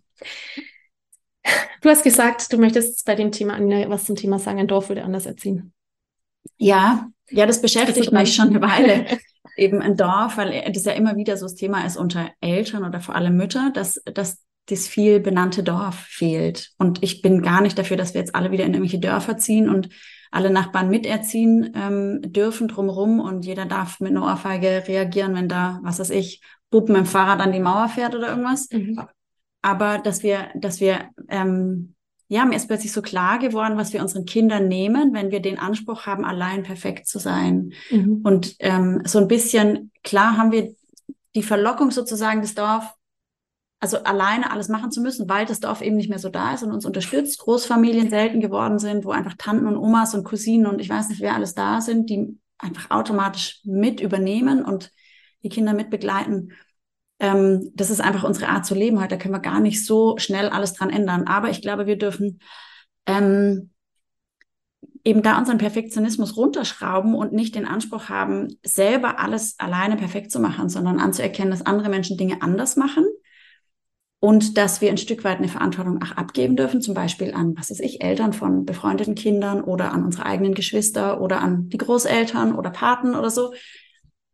Du 1.82 1.90
hast 1.90 2.04
gesagt, 2.04 2.52
du 2.54 2.58
möchtest 2.58 3.06
bei 3.06 3.16
dem 3.16 3.32
Thema 3.32 3.60
was 3.90 4.06
zum 4.06 4.16
Thema 4.16 4.40
sagen, 4.40 4.60
ein 4.60 4.68
Dorf 4.68 4.90
würde 4.90 5.04
anders 5.04 5.26
erziehen. 5.26 5.74
Ja, 6.58 7.10
ja, 7.30 7.46
das 7.46 7.62
beschäftigt 7.62 8.12
mich 8.12 8.36
schon 8.36 8.50
eine 8.50 8.62
Weile. 8.62 9.06
Eben 9.58 9.82
ein 9.82 9.98
Dorf, 9.98 10.38
weil 10.38 10.72
das 10.72 10.86
ja 10.86 10.94
immer 10.94 11.16
wieder 11.16 11.38
so 11.38 11.46
das 11.46 11.56
Thema 11.56 11.86
ist 11.86 11.98
unter 11.98 12.32
Eltern 12.42 12.86
oder 12.86 13.02
vor 13.02 13.16
allem 13.16 13.36
Mütter, 13.36 13.72
dass, 13.74 14.02
dass 14.06 14.42
das 14.68 14.88
viel 14.88 15.20
benannte 15.20 15.62
Dorf 15.62 15.96
fehlt. 15.96 16.72
Und 16.78 17.04
ich 17.04 17.22
bin 17.22 17.42
gar 17.42 17.62
nicht 17.62 17.78
dafür, 17.78 17.98
dass 17.98 18.14
wir 18.14 18.22
jetzt 18.22 18.34
alle 18.34 18.52
wieder 18.52 18.64
in 18.64 18.74
irgendwelche 18.74 19.00
Dörfer 19.00 19.38
ziehen 19.38 19.70
und 19.70 19.90
alle 20.32 20.50
Nachbarn 20.50 20.90
miterziehen 20.90 21.74
ähm, 21.76 22.22
dürfen 22.24 22.68
drumherum 22.68 23.20
und 23.20 23.46
jeder 23.46 23.66
darf 23.66 24.00
mit 24.00 24.12
einer 24.12 24.24
Ohrfeige 24.24 24.84
reagieren, 24.88 25.36
wenn 25.36 25.50
da, 25.50 25.80
was 25.84 26.00
weiß 26.00 26.10
ich, 26.12 26.42
mit 26.72 26.88
dem 26.88 27.06
Fahrrad 27.06 27.40
an 27.40 27.52
die 27.52 27.60
Mauer 27.60 27.90
fährt 27.90 28.16
oder 28.16 28.30
irgendwas. 28.30 28.70
Mhm 28.72 29.00
aber 29.64 29.98
dass 29.98 30.22
wir, 30.22 30.50
dass 30.56 30.80
wir, 30.80 31.10
ähm, 31.30 31.96
ja, 32.28 32.46
mir 32.46 32.56
ist 32.56 32.68
plötzlich 32.68 32.92
so 32.92 33.02
klar 33.02 33.40
geworden, 33.40 33.78
was 33.78 33.94
wir 33.94 34.02
unseren 34.02 34.26
Kindern 34.26 34.68
nehmen, 34.68 35.14
wenn 35.14 35.32
wir 35.32 35.42
den 35.42 35.58
Anspruch 35.58 36.06
haben, 36.06 36.26
allein 36.26 36.64
perfekt 36.64 37.08
zu 37.08 37.18
sein. 37.18 37.74
Mhm. 37.90 38.22
Und 38.24 38.56
ähm, 38.60 39.02
so 39.06 39.20
ein 39.20 39.28
bisschen, 39.28 39.92
klar 40.04 40.38
haben 40.38 40.52
wir 40.52 40.76
die 41.34 41.44
Verlockung 41.44 41.92
sozusagen, 41.92 42.42
das 42.42 42.56
Dorf, 42.56 42.94
also 43.80 43.98
alleine 44.04 44.52
alles 44.52 44.68
machen 44.68 44.92
zu 44.92 45.02
müssen, 45.02 45.30
weil 45.30 45.46
das 45.46 45.62
Dorf 45.62 45.82
eben 45.82 45.96
nicht 45.96 46.10
mehr 46.10 46.20
so 46.20 46.30
da 46.30 46.54
ist 46.54 46.64
und 46.64 46.72
uns 46.72 46.86
unterstützt, 46.86 47.40
Großfamilien 47.40 48.10
selten 48.10 48.42
geworden 48.42 48.80
sind, 48.80 49.06
wo 49.06 49.12
einfach 49.12 49.36
Tanten 49.38 49.68
und 49.68 49.78
Omas 49.78 50.14
und 50.14 50.26
Cousinen 50.26 50.68
und 50.68 50.80
ich 50.80 50.90
weiß 50.90 51.10
nicht, 51.10 51.22
wer 51.22 51.36
alles 51.36 51.56
da 51.56 51.80
sind, 51.82 52.10
die 52.10 52.38
einfach 52.58 52.92
automatisch 52.92 53.62
mit 53.64 54.02
übernehmen 54.02 54.64
und 54.64 54.92
die 55.44 55.50
Kinder 55.50 55.74
mit 55.74 55.90
begleiten 55.90 56.52
ähm, 57.24 57.72
das 57.74 57.90
ist 57.90 58.02
einfach 58.02 58.26
unsere 58.26 58.50
Art 58.50 58.66
zu 58.66 58.76
leben 58.76 59.00
heute. 59.00 59.16
Da 59.16 59.18
können 59.18 59.34
wir 59.34 59.40
gar 59.40 59.62
nicht 59.62 59.86
so 59.86 60.18
schnell 60.18 60.50
alles 60.50 60.74
dran 60.74 60.90
ändern. 60.90 61.24
Aber 61.26 61.50
ich 61.50 61.62
glaube, 61.62 61.88
wir 61.88 61.98
dürfen 61.98 62.40
ähm, 63.06 63.70
eben 65.06 65.22
da 65.22 65.38
unseren 65.38 65.58
Perfektionismus 65.58 66.36
runterschrauben 66.36 67.16
und 67.16 67.32
nicht 67.32 67.56
den 67.56 67.66
Anspruch 67.66 68.10
haben, 68.10 68.60
selber 68.62 69.20
alles 69.20 69.58
alleine 69.58 69.96
perfekt 69.96 70.32
zu 70.32 70.42
machen, 70.42 70.68
sondern 70.68 71.00
anzuerkennen, 71.00 71.52
dass 71.52 71.66
andere 71.66 71.88
Menschen 71.88 72.18
Dinge 72.18 72.42
anders 72.42 72.76
machen 72.76 73.06
und 74.20 74.58
dass 74.58 74.82
wir 74.82 74.90
ein 74.90 74.98
Stück 74.98 75.24
weit 75.24 75.38
eine 75.38 75.48
Verantwortung 75.48 76.04
auch 76.04 76.18
abgeben 76.18 76.58
dürfen, 76.58 76.82
zum 76.82 76.94
Beispiel 76.94 77.34
an, 77.34 77.56
was 77.58 77.70
weiß 77.70 77.80
ich, 77.80 78.04
Eltern 78.04 78.34
von 78.34 78.66
befreundeten 78.66 79.16
Kindern 79.16 79.64
oder 79.64 79.94
an 79.94 80.04
unsere 80.04 80.26
eigenen 80.26 80.56
Geschwister 80.56 81.22
oder 81.22 81.40
an 81.40 81.70
die 81.70 81.78
Großeltern 81.78 82.54
oder 82.54 82.70
Paten 82.70 83.16
oder 83.16 83.30
so, 83.30 83.54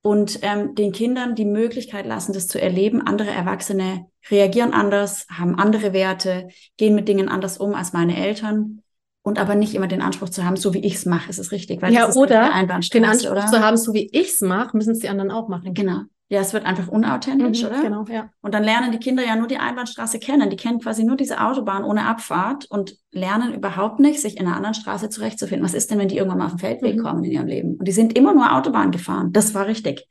und 0.02 0.40
ähm, 0.44 0.76
den 0.76 0.92
Kindern 0.92 1.36
die 1.36 1.46
Möglichkeit 1.46 2.06
lassen, 2.06 2.34
das 2.34 2.48
zu 2.48 2.62
erleben. 2.62 3.06
Andere 3.06 3.30
Erwachsene 3.30 4.06
reagieren 4.30 4.74
anders, 4.74 5.28
haben 5.30 5.56
andere 5.56 5.94
Werte, 5.94 6.48
gehen 6.78 6.96
mit 6.96 7.08
Dingen 7.08 7.30
anders 7.30 7.58
um 7.58 7.74
als 7.74 7.94
meine 7.94 8.16
Eltern 8.16 8.82
und 9.22 9.40
aber 9.40 9.56
nicht 9.56 9.76
immer 9.76 9.88
den 9.88 10.02
Anspruch 10.02 10.30
zu 10.30 10.46
haben, 10.46 10.56
so 10.56 10.74
wie 10.74 10.80
ich 10.80 10.96
es 10.96 11.06
mache, 11.06 11.30
ist 11.30 11.40
es 11.40 11.52
richtig. 11.52 11.82
Weil 11.82 11.94
ja, 11.94 12.12
oder 12.14 12.50
den 12.94 13.06
Anspruch 13.06 13.32
oder? 13.32 13.48
zu 13.48 13.60
haben, 13.60 13.78
so 13.78 13.94
wie 13.94 14.10
ich 14.12 14.30
es 14.30 14.42
mache, 14.42 14.76
müssen 14.76 14.92
es 14.92 15.00
die 15.00 15.10
anderen 15.10 15.32
auch 15.32 15.50
machen. 15.50 15.74
Genau. 15.74 16.04
Ja, 16.32 16.42
es 16.42 16.54
wird 16.54 16.64
einfach 16.64 16.88
unauthentisch, 16.88 17.64
mhm, 17.64 17.68
oder? 17.68 17.82
Genau, 17.82 18.06
ja. 18.06 18.30
Und 18.42 18.54
dann 18.54 18.64
lernen 18.64 18.92
die 18.92 19.00
Kinder 19.00 19.26
ja 19.26 19.36
nur 19.36 19.48
die 19.48 19.58
Einbahnstraße 19.58 20.20
kennen. 20.20 20.52
Die 20.52 20.58
kennen 20.58 20.80
quasi 20.80 21.04
nur 21.04 21.18
diese 21.18 21.42
Autobahn 21.42 21.84
ohne 21.84 22.06
Abfahrt 22.06 22.66
und 22.70 22.96
lernen 23.12 23.52
überhaupt 23.52 24.00
nicht, 24.00 24.22
sich 24.22 24.38
in 24.38 24.46
einer 24.46 24.56
anderen 24.56 24.76
Straße 24.76 25.10
zurechtzufinden. 25.10 25.66
Was 25.66 25.74
ist 25.74 25.90
denn, 25.90 25.98
wenn 25.98 26.08
die 26.08 26.18
irgendwann 26.18 26.38
mal 26.38 26.46
auf 26.46 26.52
den 26.52 26.60
Feldweg 26.60 26.98
mhm. 26.98 27.04
kommen 27.04 27.24
in 27.24 27.32
ihrem 27.32 27.48
Leben? 27.48 27.76
Und 27.78 27.88
die 27.88 27.92
sind 27.92 28.16
immer 28.16 28.36
nur 28.36 28.56
Autobahn 28.56 28.92
gefahren. 28.92 29.34
Das 29.34 29.56
war 29.56 29.66
richtig. 29.66 30.06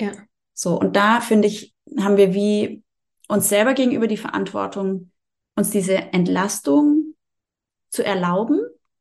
Ja. 0.00 0.10
So, 0.54 0.78
und 0.78 0.96
da 0.96 1.20
finde 1.20 1.46
ich, 1.46 1.72
haben 2.00 2.16
wir 2.16 2.34
wie 2.34 2.82
uns 3.28 3.48
selber 3.48 3.74
gegenüber 3.74 4.08
die 4.08 4.16
Verantwortung, 4.16 5.12
uns 5.54 5.70
diese 5.70 5.94
Entlastung 6.12 7.14
zu 7.90 8.04
erlauben, 8.04 8.58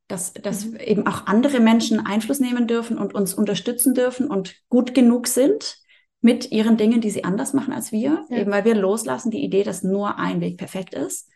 dass, 0.07 0.33
dass 0.33 0.65
mhm. 0.65 0.77
eben 0.77 1.07
auch 1.07 1.25
andere 1.25 1.61
Menschen 1.61 2.05
Einfluss 2.05 2.39
nehmen 2.39 2.67
dürfen 2.67 2.99
und 2.99 3.15
uns 3.15 3.33
unterstützen 3.33 3.95
dürfen 3.95 4.27
und 4.27 4.55
gut 4.69 4.93
genug 4.93 5.25
sind 5.25 5.79
mit 6.21 6.51
ihren 6.51 6.77
Dingen, 6.77 7.01
die 7.01 7.09
sie 7.09 7.23
anders 7.23 7.53
machen 7.53 7.73
als 7.73 7.91
wir, 7.91 8.25
ja. 8.29 8.37
eben 8.37 8.51
weil 8.51 8.65
wir 8.65 8.75
loslassen 8.75 9.31
die 9.31 9.43
Idee, 9.43 9.63
dass 9.63 9.83
nur 9.83 10.17
ein 10.17 10.41
Weg 10.41 10.57
perfekt 10.57 10.93
ist. 10.93 11.29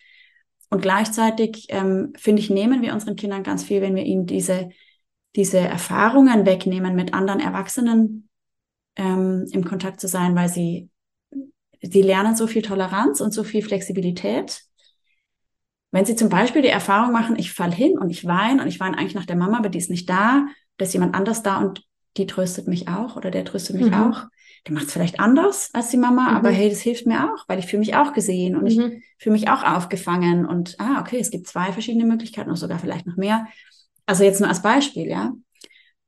Und 0.70 0.82
gleichzeitig, 0.82 1.68
ähm, 1.70 2.14
finde 2.18 2.42
ich, 2.42 2.50
nehmen 2.50 2.82
wir 2.82 2.94
unseren 2.94 3.16
Kindern 3.16 3.44
ganz 3.44 3.64
viel, 3.64 3.82
wenn 3.82 3.96
wir 3.96 4.04
ihnen 4.04 4.26
diese, 4.26 4.70
diese 5.36 5.60
Erfahrungen 5.60 6.46
wegnehmen, 6.46 6.96
mit 6.96 7.14
anderen 7.14 7.40
Erwachsenen 7.40 8.28
ähm, 8.96 9.46
im 9.52 9.64
Kontakt 9.64 10.02
zu 10.02 10.08
sein, 10.08 10.36
weil 10.36 10.50
sie, 10.50 10.90
sie 11.82 12.02
lernen 12.02 12.36
so 12.36 12.48
viel 12.48 12.62
Toleranz 12.62 13.22
und 13.22 13.34
so 13.34 13.44
viel 13.44 13.62
Flexibilität. 13.62 14.64
Wenn 15.92 16.06
sie 16.06 16.16
zum 16.16 16.30
Beispiel 16.30 16.64
die 16.64 16.70
Erfahrung 16.70 17.14
machen, 17.14 17.38
ich 17.38 17.54
fall 17.54 17.72
hin 17.72 17.98
und 18.00 18.10
ich 18.10 18.26
weine 18.26 18.62
und 18.62 18.68
ich 18.68 18.80
weine 18.80 18.98
eigentlich 18.98 19.16
nach 19.16 19.28
der 19.28 19.36
Mama, 19.36 19.60
aber 19.60 19.70
die 19.70 19.78
ist 19.78 19.92
nicht 19.92 20.10
da, 20.10 20.48
da 20.78 20.86
ist 20.86 20.94
jemand 20.94 21.16
anders 21.16 21.44
da 21.44 21.60
und 21.60 21.84
die 22.18 22.26
tröstet 22.26 22.68
mich 22.68 22.88
auch 22.88 23.16
oder 23.16 23.32
der 23.32 23.46
tröstet 23.46 23.76
mich 23.76 23.88
mhm. 23.88 23.94
auch 23.94 24.26
der 24.66 24.74
macht 24.74 24.86
es 24.88 24.94
vielleicht 24.94 25.20
anders 25.20 25.70
als 25.74 25.90
die 25.90 25.98
Mama, 25.98 26.32
mhm. 26.32 26.38
aber 26.38 26.50
hey, 26.50 26.70
das 26.70 26.80
hilft 26.80 27.06
mir 27.06 27.26
auch, 27.26 27.44
weil 27.48 27.60
ich 27.60 27.66
fühle 27.66 27.82
mich 27.82 27.96
auch 27.96 28.14
gesehen 28.14 28.56
und 28.56 28.64
mhm. 28.64 28.68
ich 28.70 29.04
fühle 29.18 29.34
mich 29.34 29.50
auch 29.50 29.64
aufgefangen 29.64 30.46
und 30.46 30.76
ah, 30.80 31.02
okay, 31.02 31.20
es 31.20 31.32
gibt 31.32 31.48
zwei 31.48 31.72
verschiedene 31.72 32.06
Möglichkeiten 32.06 32.50
und 32.50 32.56
sogar 32.56 32.80
vielleicht 32.80 33.06
noch 33.06 33.18
mehr. 33.18 33.48
Also 34.06 34.24
jetzt 34.24 34.40
nur 34.40 34.50
als 34.50 34.62
Beispiel, 34.62 35.08
ja. 35.08 35.34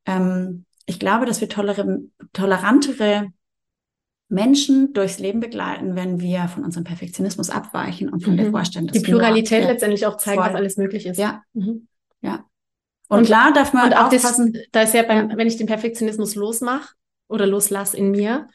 Ähm, 0.06 0.64
ich 0.86 0.98
glaube, 0.98 1.26
dass 1.26 1.40
wir 1.40 1.48
tollere, 1.48 2.00
tolerantere 2.32 3.32
Menschen 4.28 4.92
durchs 4.92 5.18
Leben 5.18 5.40
begleiten, 5.40 5.94
wenn 5.94 6.20
wir 6.20 6.48
von 6.48 6.64
unserem 6.64 6.84
Perfektionismus 6.84 7.50
abweichen 7.50 8.08
und 8.08 8.24
von 8.24 8.34
mhm. 8.34 8.38
der 8.38 8.50
Vorstellung, 8.50 8.88
dass 8.88 8.96
die 8.96 9.04
Pluralität 9.04 9.62
nur, 9.62 9.72
letztendlich 9.72 10.06
auch 10.06 10.16
zeigen, 10.16 10.40
voll. 10.40 10.50
was 10.50 10.56
alles 10.56 10.76
möglich 10.76 11.06
ist. 11.06 11.18
Ja, 11.18 11.42
mhm. 11.52 11.88
ja. 12.22 12.44
Und, 13.08 13.18
und, 13.18 13.26
klar 13.26 13.52
darf 13.52 13.72
man 13.72 13.86
und 13.86 13.94
auch 13.94 14.12
aufpassen. 14.12 14.52
Das, 14.52 14.62
da 14.72 14.82
ist 14.82 14.94
ja, 14.94 15.02
beim, 15.02 15.36
wenn 15.36 15.46
ich 15.46 15.56
den 15.56 15.68
Perfektionismus 15.68 16.34
losmache, 16.34 16.94
oder 17.28 17.46
loslass 17.46 17.94
in 17.94 18.10
mir 18.10 18.48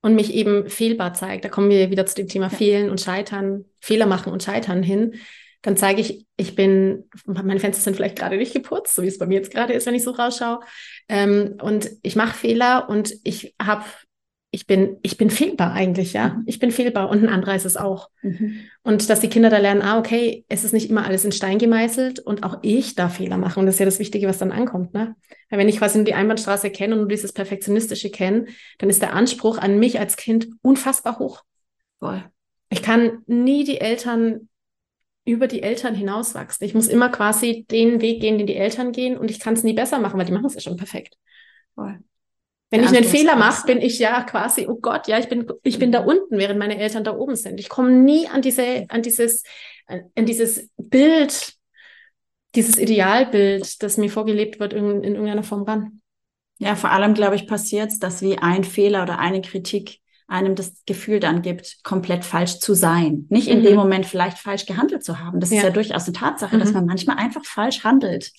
und 0.00 0.14
mich 0.14 0.34
eben 0.34 0.68
fehlbar 0.68 1.14
zeigt. 1.14 1.44
Da 1.44 1.48
kommen 1.48 1.70
wir 1.70 1.90
wieder 1.90 2.06
zu 2.06 2.14
dem 2.14 2.28
Thema 2.28 2.48
ja. 2.50 2.56
Fehlen 2.56 2.90
und 2.90 3.00
Scheitern, 3.00 3.64
Fehler 3.80 4.06
machen 4.06 4.32
und 4.32 4.42
Scheitern 4.42 4.82
hin. 4.82 5.14
Dann 5.62 5.78
zeige 5.78 6.02
ich, 6.02 6.26
ich 6.36 6.54
bin, 6.54 7.08
meine 7.24 7.58
Fenster 7.58 7.82
sind 7.82 7.96
vielleicht 7.96 8.18
gerade 8.18 8.36
nicht 8.36 8.52
geputzt, 8.52 8.94
so 8.94 9.02
wie 9.02 9.06
es 9.06 9.16
bei 9.18 9.26
mir 9.26 9.38
jetzt 9.38 9.50
gerade 9.50 9.72
ist, 9.72 9.86
wenn 9.86 9.94
ich 9.94 10.02
so 10.02 10.10
rausschaue. 10.10 10.60
Ähm, 11.08 11.56
und 11.62 11.90
ich 12.02 12.16
mache 12.16 12.36
Fehler 12.36 12.88
und 12.90 13.14
ich 13.24 13.54
habe 13.60 13.84
ich 14.54 14.68
bin, 14.68 14.98
ich 15.02 15.16
bin 15.16 15.30
fehlbar 15.30 15.72
eigentlich, 15.72 16.12
ja. 16.12 16.28
Mhm. 16.28 16.42
Ich 16.46 16.60
bin 16.60 16.70
fehlbar 16.70 17.10
und 17.10 17.24
ein 17.24 17.28
anderer 17.28 17.56
ist 17.56 17.66
es 17.66 17.76
auch. 17.76 18.08
Mhm. 18.22 18.60
Und 18.84 19.10
dass 19.10 19.18
die 19.18 19.28
Kinder 19.28 19.50
da 19.50 19.58
lernen, 19.58 19.82
ah, 19.82 19.98
okay, 19.98 20.44
es 20.48 20.62
ist 20.62 20.72
nicht 20.72 20.88
immer 20.88 21.04
alles 21.04 21.24
in 21.24 21.32
Stein 21.32 21.58
gemeißelt 21.58 22.20
und 22.20 22.44
auch 22.44 22.58
ich 22.62 22.94
darf 22.94 23.16
Fehler 23.16 23.36
machen. 23.36 23.60
Und 23.60 23.66
das 23.66 23.74
ist 23.74 23.78
ja 23.80 23.84
das 23.84 23.98
Wichtige, 23.98 24.28
was 24.28 24.38
dann 24.38 24.52
ankommt, 24.52 24.94
ne? 24.94 25.16
Weil 25.50 25.58
wenn 25.58 25.68
ich 25.68 25.78
quasi 25.78 25.98
nur 25.98 26.04
die 26.04 26.14
Einbahnstraße 26.14 26.70
kenne 26.70 26.94
und 26.94 27.00
nur 27.00 27.08
dieses 27.08 27.32
Perfektionistische 27.32 28.10
kenne, 28.10 28.46
dann 28.78 28.88
ist 28.88 29.02
der 29.02 29.14
Anspruch 29.14 29.58
an 29.58 29.80
mich 29.80 29.98
als 29.98 30.16
Kind 30.16 30.46
unfassbar 30.62 31.18
hoch. 31.18 31.42
Voll. 31.98 32.22
Ich 32.70 32.80
kann 32.80 33.24
nie 33.26 33.64
die 33.64 33.80
Eltern 33.80 34.48
über 35.24 35.48
die 35.48 35.62
Eltern 35.62 35.96
hinauswachsen. 35.96 36.64
Ich 36.64 36.74
muss 36.74 36.86
immer 36.86 37.08
quasi 37.08 37.66
den 37.68 38.00
Weg 38.00 38.20
gehen, 38.20 38.38
den 38.38 38.46
die 38.46 38.56
Eltern 38.56 38.92
gehen 38.92 39.16
und 39.16 39.32
ich 39.32 39.40
kann 39.40 39.54
es 39.54 39.64
nie 39.64 39.72
besser 39.72 39.98
machen, 39.98 40.16
weil 40.16 40.26
die 40.26 40.32
machen 40.32 40.46
es 40.46 40.54
ja 40.54 40.60
schon 40.60 40.76
perfekt. 40.76 41.16
Voll. 41.74 41.98
Wenn 42.74 42.84
ich 42.84 42.96
einen 42.96 43.04
Fehler 43.04 43.36
mache, 43.36 43.66
bin 43.66 43.80
ich 43.80 43.98
ja 43.98 44.22
quasi, 44.22 44.66
oh 44.68 44.76
Gott, 44.80 45.06
ja, 45.06 45.18
ich 45.18 45.28
bin, 45.28 45.46
ich 45.62 45.78
bin 45.78 45.92
da 45.92 46.00
unten, 46.00 46.38
während 46.38 46.58
meine 46.58 46.78
Eltern 46.78 47.04
da 47.04 47.16
oben 47.16 47.36
sind. 47.36 47.60
Ich 47.60 47.68
komme 47.68 47.90
nie 47.90 48.26
an 48.28 48.42
diese, 48.42 48.86
an 48.88 49.02
dieses, 49.02 49.44
an 49.86 50.26
dieses 50.26 50.68
Bild, 50.76 51.54
dieses 52.54 52.78
Idealbild, 52.78 53.82
das 53.82 53.96
mir 53.96 54.10
vorgelebt 54.10 54.60
wird, 54.60 54.72
in, 54.72 55.02
in 55.02 55.14
irgendeiner 55.14 55.42
Form 55.42 55.62
ran. 55.62 56.00
Ja, 56.58 56.76
vor 56.76 56.90
allem, 56.90 57.14
glaube 57.14 57.36
ich, 57.36 57.46
passiert 57.46 57.90
es, 57.90 57.98
dass 57.98 58.22
wie 58.22 58.38
ein 58.38 58.64
Fehler 58.64 59.02
oder 59.02 59.18
eine 59.18 59.40
Kritik 59.40 59.98
einem 60.26 60.54
das 60.54 60.82
Gefühl 60.86 61.20
dann 61.20 61.42
gibt, 61.42 61.82
komplett 61.84 62.24
falsch 62.24 62.58
zu 62.58 62.74
sein. 62.74 63.26
Nicht 63.28 63.48
in 63.48 63.58
mhm. 63.60 63.64
dem 63.64 63.76
Moment 63.76 64.06
vielleicht 64.06 64.38
falsch 64.38 64.66
gehandelt 64.66 65.04
zu 65.04 65.20
haben. 65.20 65.40
Das 65.40 65.50
ja. 65.50 65.58
ist 65.58 65.62
ja 65.64 65.70
durchaus 65.70 66.04
eine 66.04 66.14
Tatsache, 66.14 66.56
mhm. 66.56 66.60
dass 66.60 66.72
man 66.72 66.86
manchmal 66.86 67.18
einfach 67.18 67.44
falsch 67.44 67.84
handelt. 67.84 68.32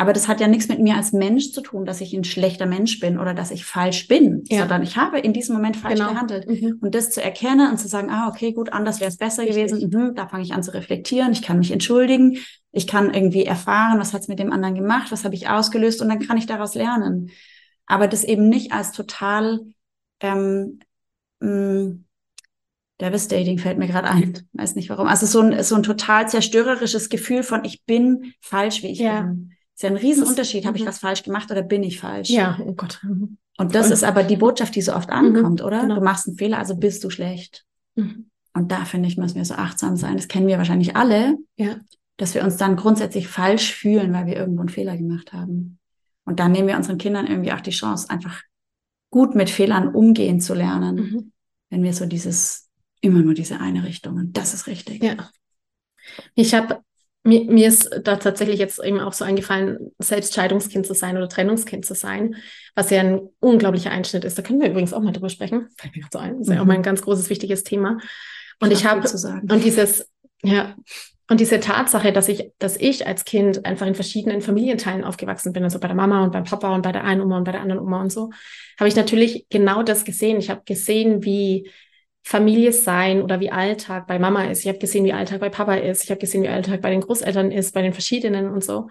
Aber 0.00 0.12
das 0.12 0.28
hat 0.28 0.40
ja 0.40 0.46
nichts 0.46 0.68
mit 0.68 0.78
mir 0.78 0.94
als 0.94 1.12
Mensch 1.12 1.50
zu 1.50 1.60
tun, 1.60 1.84
dass 1.84 2.00
ich 2.00 2.14
ein 2.14 2.22
schlechter 2.22 2.66
Mensch 2.66 3.00
bin 3.00 3.18
oder 3.18 3.34
dass 3.34 3.50
ich 3.50 3.64
falsch 3.64 4.06
bin, 4.06 4.44
ja. 4.46 4.60
sondern 4.60 4.84
ich 4.84 4.96
habe 4.96 5.18
in 5.18 5.32
diesem 5.32 5.56
Moment 5.56 5.76
falsch 5.76 5.98
genau. 5.98 6.10
gehandelt. 6.10 6.48
Mhm. 6.48 6.78
Und 6.80 6.94
das 6.94 7.10
zu 7.10 7.20
erkennen 7.20 7.68
und 7.68 7.78
zu 7.78 7.88
sagen, 7.88 8.08
ah, 8.08 8.28
okay, 8.28 8.52
gut, 8.52 8.72
anders 8.72 9.00
wäre 9.00 9.10
es 9.10 9.16
besser 9.16 9.42
Richtig. 9.42 9.56
gewesen, 9.56 9.90
mhm, 9.92 10.14
da 10.14 10.28
fange 10.28 10.44
ich 10.44 10.52
an 10.52 10.62
zu 10.62 10.72
reflektieren, 10.72 11.32
ich 11.32 11.42
kann 11.42 11.58
mich 11.58 11.72
entschuldigen, 11.72 12.38
ich 12.70 12.86
kann 12.86 13.12
irgendwie 13.12 13.44
erfahren, 13.44 13.98
was 13.98 14.12
hat 14.12 14.20
es 14.20 14.28
mit 14.28 14.38
dem 14.38 14.52
anderen 14.52 14.76
gemacht, 14.76 15.10
was 15.10 15.24
habe 15.24 15.34
ich 15.34 15.48
ausgelöst 15.48 16.00
und 16.00 16.08
dann 16.08 16.20
kann 16.20 16.38
ich 16.38 16.46
daraus 16.46 16.76
lernen. 16.76 17.30
Aber 17.86 18.06
das 18.06 18.22
eben 18.22 18.48
nicht 18.48 18.70
als 18.70 18.92
total 18.92 19.60
ähm, 20.20 20.78
mh, 21.40 21.50
mm, 21.50 22.04
Devastating 23.00 23.58
fällt 23.58 23.78
mir 23.78 23.86
gerade 23.88 24.08
ein, 24.08 24.48
weiß 24.52 24.76
nicht 24.76 24.90
warum. 24.90 25.08
Also 25.08 25.26
so 25.26 25.40
ein, 25.40 25.62
so 25.62 25.74
ein 25.74 25.82
total 25.82 26.28
zerstörerisches 26.28 27.08
Gefühl 27.08 27.42
von, 27.42 27.64
ich 27.64 27.84
bin 27.84 28.34
falsch, 28.40 28.82
wie 28.82 28.88
ich 28.88 28.98
ja. 29.00 29.22
bin. 29.22 29.54
Ist 29.78 29.82
ja 29.82 29.90
ein 29.90 29.96
Riesenunterschied. 29.96 30.66
Habe 30.66 30.76
ich 30.76 30.82
mhm. 30.82 30.88
was 30.88 30.98
falsch 30.98 31.22
gemacht 31.22 31.48
oder 31.52 31.62
bin 31.62 31.84
ich 31.84 32.00
falsch? 32.00 32.30
Ja, 32.30 32.58
oh 32.66 32.72
Gott. 32.72 32.98
Mhm. 33.04 33.38
Und 33.58 33.76
das 33.76 33.86
Und, 33.86 33.92
ist 33.92 34.02
aber 34.02 34.24
die 34.24 34.36
Botschaft, 34.36 34.74
die 34.74 34.82
so 34.82 34.92
oft 34.92 35.08
ankommt, 35.08 35.60
mhm, 35.60 35.66
oder? 35.66 35.82
Genau. 35.82 35.94
Du 35.94 36.00
machst 36.00 36.26
einen 36.26 36.36
Fehler, 36.36 36.58
also 36.58 36.74
bist 36.74 37.04
du 37.04 37.10
schlecht. 37.10 37.64
Mhm. 37.94 38.28
Und 38.54 38.72
da 38.72 38.84
finde 38.84 39.06
ich, 39.06 39.16
müssen 39.16 39.36
wir 39.36 39.44
so 39.44 39.54
achtsam 39.54 39.96
sein. 39.96 40.16
Das 40.16 40.26
kennen 40.26 40.48
wir 40.48 40.58
wahrscheinlich 40.58 40.96
alle, 40.96 41.36
ja. 41.56 41.76
dass 42.16 42.34
wir 42.34 42.42
uns 42.42 42.56
dann 42.56 42.74
grundsätzlich 42.74 43.28
falsch 43.28 43.72
fühlen, 43.72 44.12
weil 44.12 44.26
wir 44.26 44.34
irgendwo 44.34 44.62
einen 44.62 44.68
Fehler 44.68 44.96
gemacht 44.96 45.32
haben. 45.32 45.78
Und 46.24 46.40
dann 46.40 46.50
nehmen 46.50 46.66
wir 46.66 46.76
unseren 46.76 46.98
Kindern 46.98 47.28
irgendwie 47.28 47.52
auch 47.52 47.60
die 47.60 47.70
Chance, 47.70 48.10
einfach 48.10 48.42
gut 49.10 49.36
mit 49.36 49.48
Fehlern 49.48 49.94
umgehen 49.94 50.40
zu 50.40 50.54
lernen, 50.54 50.96
mhm. 50.96 51.32
wenn 51.70 51.84
wir 51.84 51.92
so 51.92 52.04
dieses, 52.04 52.68
immer 53.00 53.20
nur 53.20 53.34
diese 53.34 53.60
eine 53.60 53.84
Richtung 53.84 54.16
und 54.16 54.36
das 54.36 54.54
ist 54.54 54.66
richtig. 54.66 55.04
Ja. 55.04 55.30
Ich 56.34 56.52
habe 56.52 56.82
mir, 57.28 57.44
mir 57.44 57.68
ist 57.68 57.90
da 58.02 58.16
tatsächlich 58.16 58.58
jetzt 58.58 58.82
eben 58.82 59.00
auch 59.00 59.12
so 59.12 59.24
eingefallen, 59.24 59.92
selbst 59.98 60.34
Scheidungskind 60.34 60.86
zu 60.86 60.94
sein 60.94 61.16
oder 61.16 61.28
Trennungskind 61.28 61.84
zu 61.84 61.94
sein, 61.94 62.36
was 62.74 62.90
ja 62.90 63.00
ein 63.00 63.28
unglaublicher 63.40 63.90
Einschnitt 63.90 64.24
ist. 64.24 64.38
Da 64.38 64.42
können 64.42 64.60
wir 64.60 64.70
übrigens 64.70 64.92
auch 64.92 65.02
mal 65.02 65.12
drüber 65.12 65.28
sprechen. 65.28 65.68
Fällt 65.76 65.94
mir 65.94 66.02
gerade 66.02 66.12
so 66.12 66.18
ein. 66.18 66.38
Das 66.38 66.48
ist 66.48 66.54
ja 66.54 66.60
auch 66.60 66.64
mhm. 66.64 66.68
mal 66.68 66.74
ein 66.74 66.82
ganz 66.82 67.02
großes, 67.02 67.30
wichtiges 67.30 67.64
Thema. 67.64 67.98
Und 68.60 68.72
ich, 68.72 68.80
ich 68.80 68.84
habe, 68.86 69.08
und 69.50 69.64
dieses, 69.64 70.10
ja, 70.42 70.74
und 71.30 71.40
diese 71.40 71.60
Tatsache, 71.60 72.12
dass 72.12 72.28
ich, 72.28 72.50
dass 72.58 72.76
ich 72.78 73.06
als 73.06 73.24
Kind 73.24 73.66
einfach 73.66 73.86
in 73.86 73.94
verschiedenen 73.94 74.40
Familienteilen 74.40 75.04
aufgewachsen 75.04 75.52
bin, 75.52 75.62
also 75.62 75.78
bei 75.78 75.86
der 75.86 75.96
Mama 75.96 76.24
und 76.24 76.32
beim 76.32 76.44
Papa 76.44 76.74
und 76.74 76.82
bei 76.82 76.92
der 76.92 77.04
einen 77.04 77.20
Oma 77.20 77.36
und 77.36 77.44
bei 77.44 77.52
der 77.52 77.60
anderen 77.60 77.82
Oma 77.82 78.00
und 78.00 78.10
so, 78.10 78.30
habe 78.78 78.88
ich 78.88 78.96
natürlich 78.96 79.46
genau 79.50 79.82
das 79.82 80.04
gesehen. 80.04 80.38
Ich 80.38 80.48
habe 80.48 80.62
gesehen, 80.64 81.24
wie 81.24 81.70
Familie 82.28 82.74
sein 82.74 83.22
oder 83.22 83.40
wie 83.40 83.50
Alltag 83.50 84.06
bei 84.06 84.18
Mama 84.18 84.44
ist. 84.44 84.60
Ich 84.60 84.68
habe 84.68 84.78
gesehen, 84.78 85.02
wie 85.06 85.14
Alltag 85.14 85.40
bei 85.40 85.48
Papa 85.48 85.76
ist. 85.76 86.04
Ich 86.04 86.10
habe 86.10 86.20
gesehen, 86.20 86.42
wie 86.42 86.48
Alltag 86.48 86.82
bei 86.82 86.90
den 86.90 87.00
Großeltern 87.00 87.50
ist, 87.50 87.72
bei 87.72 87.80
den 87.80 87.94
verschiedenen 87.94 88.50
und 88.50 88.62
so. 88.62 88.88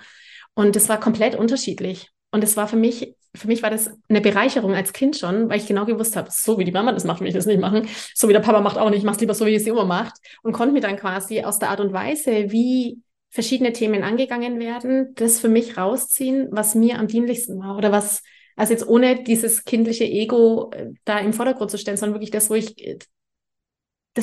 Und 0.55 0.75
es 0.75 0.89
war 0.89 0.99
komplett 0.99 1.35
unterschiedlich. 1.35 2.09
Und 2.31 2.43
es 2.43 2.57
war 2.57 2.67
für 2.67 2.77
mich, 2.77 3.13
für 3.35 3.47
mich 3.47 3.61
war 3.61 3.69
das 3.69 3.91
eine 4.09 4.21
Bereicherung 4.21 4.73
als 4.73 4.91
Kind 4.91 5.17
schon, 5.17 5.49
weil 5.49 5.59
ich 5.59 5.67
genau 5.67 5.85
gewusst 5.85 6.15
habe, 6.15 6.29
so 6.31 6.57
wie 6.57 6.63
die 6.63 6.71
Mama 6.71 6.91
das 6.93 7.03
macht, 7.03 7.21
will 7.21 7.27
ich 7.27 7.35
das 7.35 7.45
nicht 7.45 7.59
machen. 7.59 7.87
So 8.15 8.27
wie 8.27 8.33
der 8.33 8.39
Papa 8.39 8.59
macht 8.59 8.79
auch 8.79 8.89
nicht. 8.89 8.99
Ich 8.99 9.05
mache 9.05 9.19
lieber 9.19 9.35
so, 9.35 9.45
wie 9.45 9.53
es 9.53 9.65
die 9.65 9.71
Oma 9.71 9.85
macht. 9.85 10.15
Und 10.41 10.53
konnte 10.53 10.73
mir 10.73 10.81
dann 10.81 10.97
quasi 10.97 11.43
aus 11.43 11.59
der 11.59 11.69
Art 11.69 11.79
und 11.79 11.93
Weise, 11.93 12.51
wie 12.51 13.03
verschiedene 13.29 13.71
Themen 13.71 14.01
angegangen 14.01 14.57
werden, 14.59 15.13
das 15.13 15.39
für 15.39 15.49
mich 15.49 15.77
rausziehen, 15.77 16.47
was 16.49 16.73
mir 16.73 16.97
am 16.97 17.05
dienlichsten 17.05 17.59
war 17.59 17.77
oder 17.77 17.91
was, 17.91 18.23
also 18.55 18.73
jetzt 18.73 18.87
ohne 18.87 19.21
dieses 19.23 19.63
kindliche 19.63 20.05
Ego 20.05 20.71
äh, 20.73 20.87
da 21.05 21.19
im 21.19 21.33
Vordergrund 21.33 21.69
zu 21.69 21.77
stellen, 21.77 21.97
sondern 21.97 22.15
wirklich 22.15 22.31
das, 22.31 22.49
wo 22.49 22.55
ich 22.55 22.75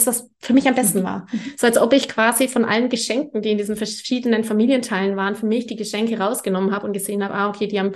äh, 0.02 0.04
das, 0.04 0.30
für 0.40 0.52
mich 0.52 0.68
am 0.68 0.74
besten 0.74 1.00
mhm. 1.00 1.04
war. 1.04 1.26
So 1.56 1.66
als 1.66 1.78
ob 1.78 1.92
ich 1.92 2.08
quasi 2.08 2.48
von 2.48 2.64
allen 2.64 2.88
Geschenken, 2.88 3.42
die 3.42 3.50
in 3.50 3.58
diesen 3.58 3.76
verschiedenen 3.76 4.44
Familienteilen 4.44 5.16
waren, 5.16 5.36
für 5.36 5.46
mich 5.46 5.66
die 5.66 5.76
Geschenke 5.76 6.18
rausgenommen 6.18 6.74
habe 6.74 6.86
und 6.86 6.92
gesehen 6.92 7.22
habe, 7.22 7.34
ah, 7.34 7.48
okay, 7.48 7.66
die 7.66 7.78
haben, 7.78 7.92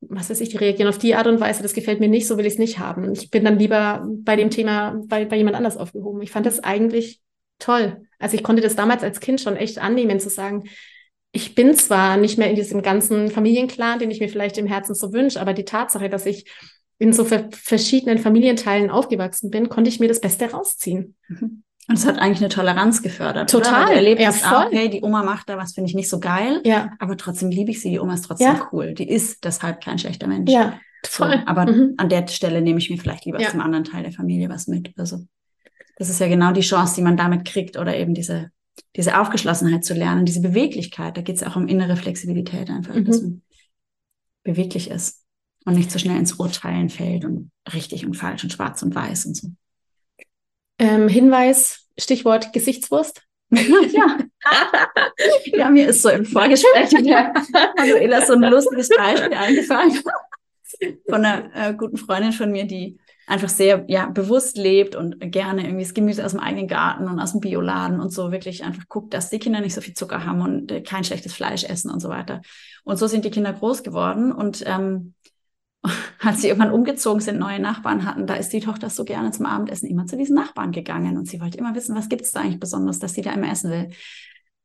was 0.00 0.30
weiß 0.30 0.40
ich, 0.40 0.48
die 0.48 0.56
reagieren 0.56 0.88
auf 0.88 0.98
die 0.98 1.14
Art 1.14 1.26
und 1.26 1.40
Weise, 1.40 1.62
das 1.62 1.74
gefällt 1.74 2.00
mir 2.00 2.08
nicht, 2.08 2.26
so 2.26 2.36
will 2.36 2.46
ich 2.46 2.54
es 2.54 2.58
nicht 2.58 2.78
haben. 2.78 3.12
Ich 3.12 3.30
bin 3.30 3.44
dann 3.44 3.58
lieber 3.58 4.06
bei 4.06 4.36
dem 4.36 4.50
Thema 4.50 5.00
bei, 5.06 5.24
bei 5.24 5.36
jemand 5.36 5.56
anders 5.56 5.76
aufgehoben. 5.76 6.22
Ich 6.22 6.30
fand 6.30 6.46
das 6.46 6.60
eigentlich 6.60 7.20
toll. 7.58 8.06
Also 8.18 8.36
ich 8.36 8.42
konnte 8.42 8.62
das 8.62 8.76
damals 8.76 9.02
als 9.02 9.20
Kind 9.20 9.40
schon 9.40 9.56
echt 9.56 9.78
annehmen, 9.78 10.20
zu 10.20 10.28
sagen, 10.28 10.64
ich 11.32 11.54
bin 11.54 11.74
zwar 11.74 12.18
nicht 12.18 12.36
mehr 12.36 12.50
in 12.50 12.56
diesem 12.56 12.82
ganzen 12.82 13.30
Familienclan, 13.30 13.98
den 13.98 14.10
ich 14.10 14.20
mir 14.20 14.28
vielleicht 14.28 14.58
im 14.58 14.66
Herzen 14.66 14.94
so 14.94 15.12
wünsche, 15.12 15.40
aber 15.40 15.54
die 15.54 15.64
Tatsache, 15.64 16.10
dass 16.10 16.26
ich 16.26 16.44
in 17.02 17.12
so 17.12 17.24
verschiedenen 17.24 18.18
Familienteilen 18.18 18.88
aufgewachsen 18.88 19.50
bin, 19.50 19.68
konnte 19.68 19.90
ich 19.90 19.98
mir 19.98 20.06
das 20.06 20.20
Beste 20.20 20.48
rausziehen. 20.52 21.16
Mhm. 21.26 21.64
Und 21.88 21.98
es 21.98 22.06
hat 22.06 22.20
eigentlich 22.20 22.38
eine 22.38 22.48
Toleranz 22.48 23.02
gefördert. 23.02 23.50
Total. 23.50 23.86
Du 23.86 23.92
erlebst 23.94 24.42
ja, 24.42 24.60
auch, 24.60 24.66
okay, 24.66 24.88
die 24.88 25.02
Oma 25.02 25.24
macht 25.24 25.48
da 25.48 25.58
was, 25.58 25.74
finde 25.74 25.90
ich 25.90 25.96
nicht 25.96 26.08
so 26.08 26.20
geil. 26.20 26.60
Ja. 26.64 26.92
Aber 27.00 27.16
trotzdem 27.16 27.50
liebe 27.50 27.72
ich 27.72 27.82
sie. 27.82 27.90
Die 27.90 27.98
Oma 27.98 28.14
ist 28.14 28.26
trotzdem 28.26 28.54
ja. 28.54 28.68
cool. 28.70 28.94
Die 28.94 29.08
ist 29.08 29.44
deshalb 29.44 29.82
kein 29.82 29.98
schlechter 29.98 30.28
Mensch. 30.28 30.52
Ja. 30.52 30.78
Voll. 31.04 31.32
So, 31.32 31.46
aber 31.46 31.66
mhm. 31.66 31.94
an 31.96 32.08
der 32.08 32.28
Stelle 32.28 32.62
nehme 32.62 32.78
ich 32.78 32.88
mir 32.88 32.98
vielleicht 32.98 33.24
lieber 33.24 33.40
ja. 33.40 33.50
zum 33.50 33.60
anderen 33.60 33.82
Teil 33.82 34.04
der 34.04 34.12
Familie 34.12 34.48
was 34.48 34.68
mit. 34.68 34.92
Also, 34.96 35.24
das 35.96 36.08
ist 36.08 36.20
ja 36.20 36.28
genau 36.28 36.52
die 36.52 36.60
Chance, 36.60 36.94
die 36.94 37.02
man 37.02 37.16
damit 37.16 37.44
kriegt 37.44 37.76
oder 37.76 37.96
eben 37.96 38.14
diese, 38.14 38.52
diese 38.94 39.20
Aufgeschlossenheit 39.20 39.84
zu 39.84 39.94
lernen, 39.94 40.24
diese 40.24 40.40
Beweglichkeit. 40.40 41.16
Da 41.16 41.20
geht 41.22 41.34
es 41.34 41.42
auch 41.42 41.56
um 41.56 41.66
innere 41.66 41.96
Flexibilität 41.96 42.70
einfach, 42.70 42.94
mhm. 42.94 43.06
dass 43.06 43.22
man 43.22 43.42
beweglich 44.44 44.88
ist 44.88 45.21
und 45.64 45.74
nicht 45.74 45.90
so 45.90 45.98
schnell 45.98 46.18
ins 46.18 46.34
Urteilen 46.34 46.88
fällt 46.88 47.24
und 47.24 47.50
richtig 47.72 48.06
und 48.06 48.14
falsch 48.14 48.44
und 48.44 48.52
schwarz 48.52 48.82
und 48.82 48.94
weiß 48.94 49.26
und 49.26 49.36
so. 49.36 49.48
Ähm, 50.78 51.08
Hinweis, 51.08 51.86
Stichwort 51.98 52.52
Gesichtswurst. 52.52 53.22
ja. 53.50 54.18
ja, 55.44 55.70
mir 55.70 55.88
ist 55.88 56.02
so 56.02 56.08
im 56.08 56.24
Vorgespräch 56.24 56.88
der 57.04 57.32
Manuela 57.76 58.24
so 58.24 58.32
ein 58.32 58.42
lustiges 58.42 58.88
Beispiel 58.88 59.34
eingefallen 59.34 60.00
von 61.08 61.24
einer 61.24 61.50
äh, 61.54 61.74
guten 61.74 61.96
Freundin 61.96 62.32
von 62.32 62.50
mir, 62.50 62.64
die 62.64 62.98
einfach 63.26 63.48
sehr 63.48 63.84
ja, 63.88 64.06
bewusst 64.06 64.56
lebt 64.56 64.96
und 64.96 65.20
gerne 65.20 65.62
irgendwie 65.62 65.84
das 65.84 65.94
Gemüse 65.94 66.24
aus 66.24 66.32
dem 66.32 66.40
eigenen 66.40 66.66
Garten 66.66 67.08
und 67.08 67.20
aus 67.20 67.32
dem 67.32 67.40
Bioladen 67.40 68.00
und 68.00 68.12
so 68.12 68.32
wirklich 68.32 68.64
einfach 68.64 68.88
guckt, 68.88 69.14
dass 69.14 69.30
die 69.30 69.38
Kinder 69.38 69.60
nicht 69.60 69.74
so 69.74 69.80
viel 69.80 69.94
Zucker 69.94 70.24
haben 70.26 70.40
und 70.40 70.72
äh, 70.72 70.82
kein 70.82 71.04
schlechtes 71.04 71.32
Fleisch 71.32 71.64
essen 71.64 71.90
und 71.90 72.00
so 72.00 72.08
weiter. 72.08 72.42
Und 72.84 72.98
so 72.98 73.06
sind 73.06 73.24
die 73.24 73.30
Kinder 73.30 73.52
groß 73.52 73.82
geworden 73.82 74.32
und 74.32 74.64
ähm, 74.66 75.14
als 76.20 76.40
sie 76.40 76.48
irgendwann 76.48 76.72
umgezogen 76.72 77.20
sind, 77.20 77.38
neue 77.38 77.60
Nachbarn 77.60 78.04
hatten, 78.04 78.26
da 78.26 78.34
ist 78.34 78.52
die 78.52 78.60
Tochter 78.60 78.90
so 78.90 79.04
gerne 79.04 79.30
zum 79.32 79.46
Abendessen 79.46 79.88
immer 79.88 80.06
zu 80.06 80.16
diesen 80.16 80.36
Nachbarn 80.36 80.72
gegangen 80.72 81.16
und 81.16 81.26
sie 81.26 81.40
wollte 81.40 81.58
immer 81.58 81.74
wissen, 81.74 81.96
was 81.96 82.08
gibt 82.08 82.22
es 82.22 82.32
da 82.32 82.40
eigentlich 82.40 82.60
besonders, 82.60 82.98
dass 82.98 83.14
sie 83.14 83.22
da 83.22 83.32
immer 83.32 83.50
essen 83.50 83.70
will. 83.70 83.88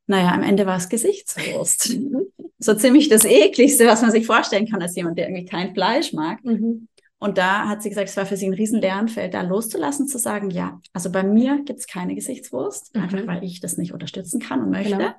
Naja, 0.05 0.31
am 0.31 0.43
Ende 0.43 0.65
war 0.65 0.77
es 0.77 0.89
Gesichtswurst. 0.89 1.97
so 2.59 2.73
ziemlich 2.75 3.09
das 3.09 3.25
ekligste, 3.25 3.87
was 3.87 4.01
man 4.01 4.11
sich 4.11 4.25
vorstellen 4.25 4.67
kann 4.67 4.81
als 4.81 4.95
jemand, 4.95 5.17
der 5.17 5.27
irgendwie 5.27 5.45
kein 5.45 5.73
Fleisch 5.73 6.13
mag. 6.13 6.43
Mhm. 6.43 6.87
Und 7.19 7.39
da 7.39 7.67
hat 7.67 7.81
sie 7.81 7.89
gesagt, 7.89 8.09
es 8.09 8.17
war 8.17 8.27
für 8.27 8.37
sie 8.37 8.45
ein 8.45 8.53
riesen 8.53 8.79
Lernfeld, 8.79 9.33
da 9.33 9.41
loszulassen, 9.41 10.07
zu 10.07 10.19
sagen, 10.19 10.51
ja, 10.51 10.79
also 10.93 11.11
bei 11.11 11.23
mir 11.23 11.63
gibt 11.65 11.79
es 11.79 11.87
keine 11.87 12.13
Gesichtswurst, 12.13 12.95
mhm. 12.95 13.01
einfach 13.01 13.27
weil 13.27 13.43
ich 13.43 13.59
das 13.59 13.77
nicht 13.77 13.91
unterstützen 13.91 14.39
kann 14.39 14.61
und 14.61 14.69
möchte. 14.69 14.97
Genau. 14.97 15.13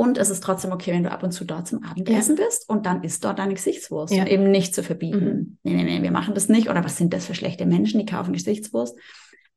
Und 0.00 0.16
es 0.16 0.30
ist 0.30 0.42
trotzdem 0.42 0.72
okay, 0.72 0.94
wenn 0.94 1.02
du 1.02 1.10
ab 1.10 1.22
und 1.22 1.32
zu 1.32 1.44
dort 1.44 1.68
zum 1.68 1.84
Abendessen 1.84 2.34
ja. 2.38 2.46
bist 2.46 2.66
und 2.70 2.86
dann 2.86 3.02
isst 3.04 3.22
dort 3.22 3.38
deine 3.38 3.52
Gesichtswurst. 3.52 4.14
Ja. 4.14 4.26
eben 4.26 4.50
nicht 4.50 4.74
zu 4.74 4.82
verbieten. 4.82 5.26
Mhm. 5.26 5.58
Nee, 5.62 5.74
nee, 5.74 5.84
nee, 5.84 6.02
wir 6.02 6.10
machen 6.10 6.32
das 6.32 6.48
nicht. 6.48 6.70
Oder 6.70 6.82
was 6.82 6.96
sind 6.96 7.12
das 7.12 7.26
für 7.26 7.34
schlechte 7.34 7.66
Menschen, 7.66 8.00
die 8.00 8.06
kaufen 8.06 8.32
Gesichtswurst? 8.32 8.96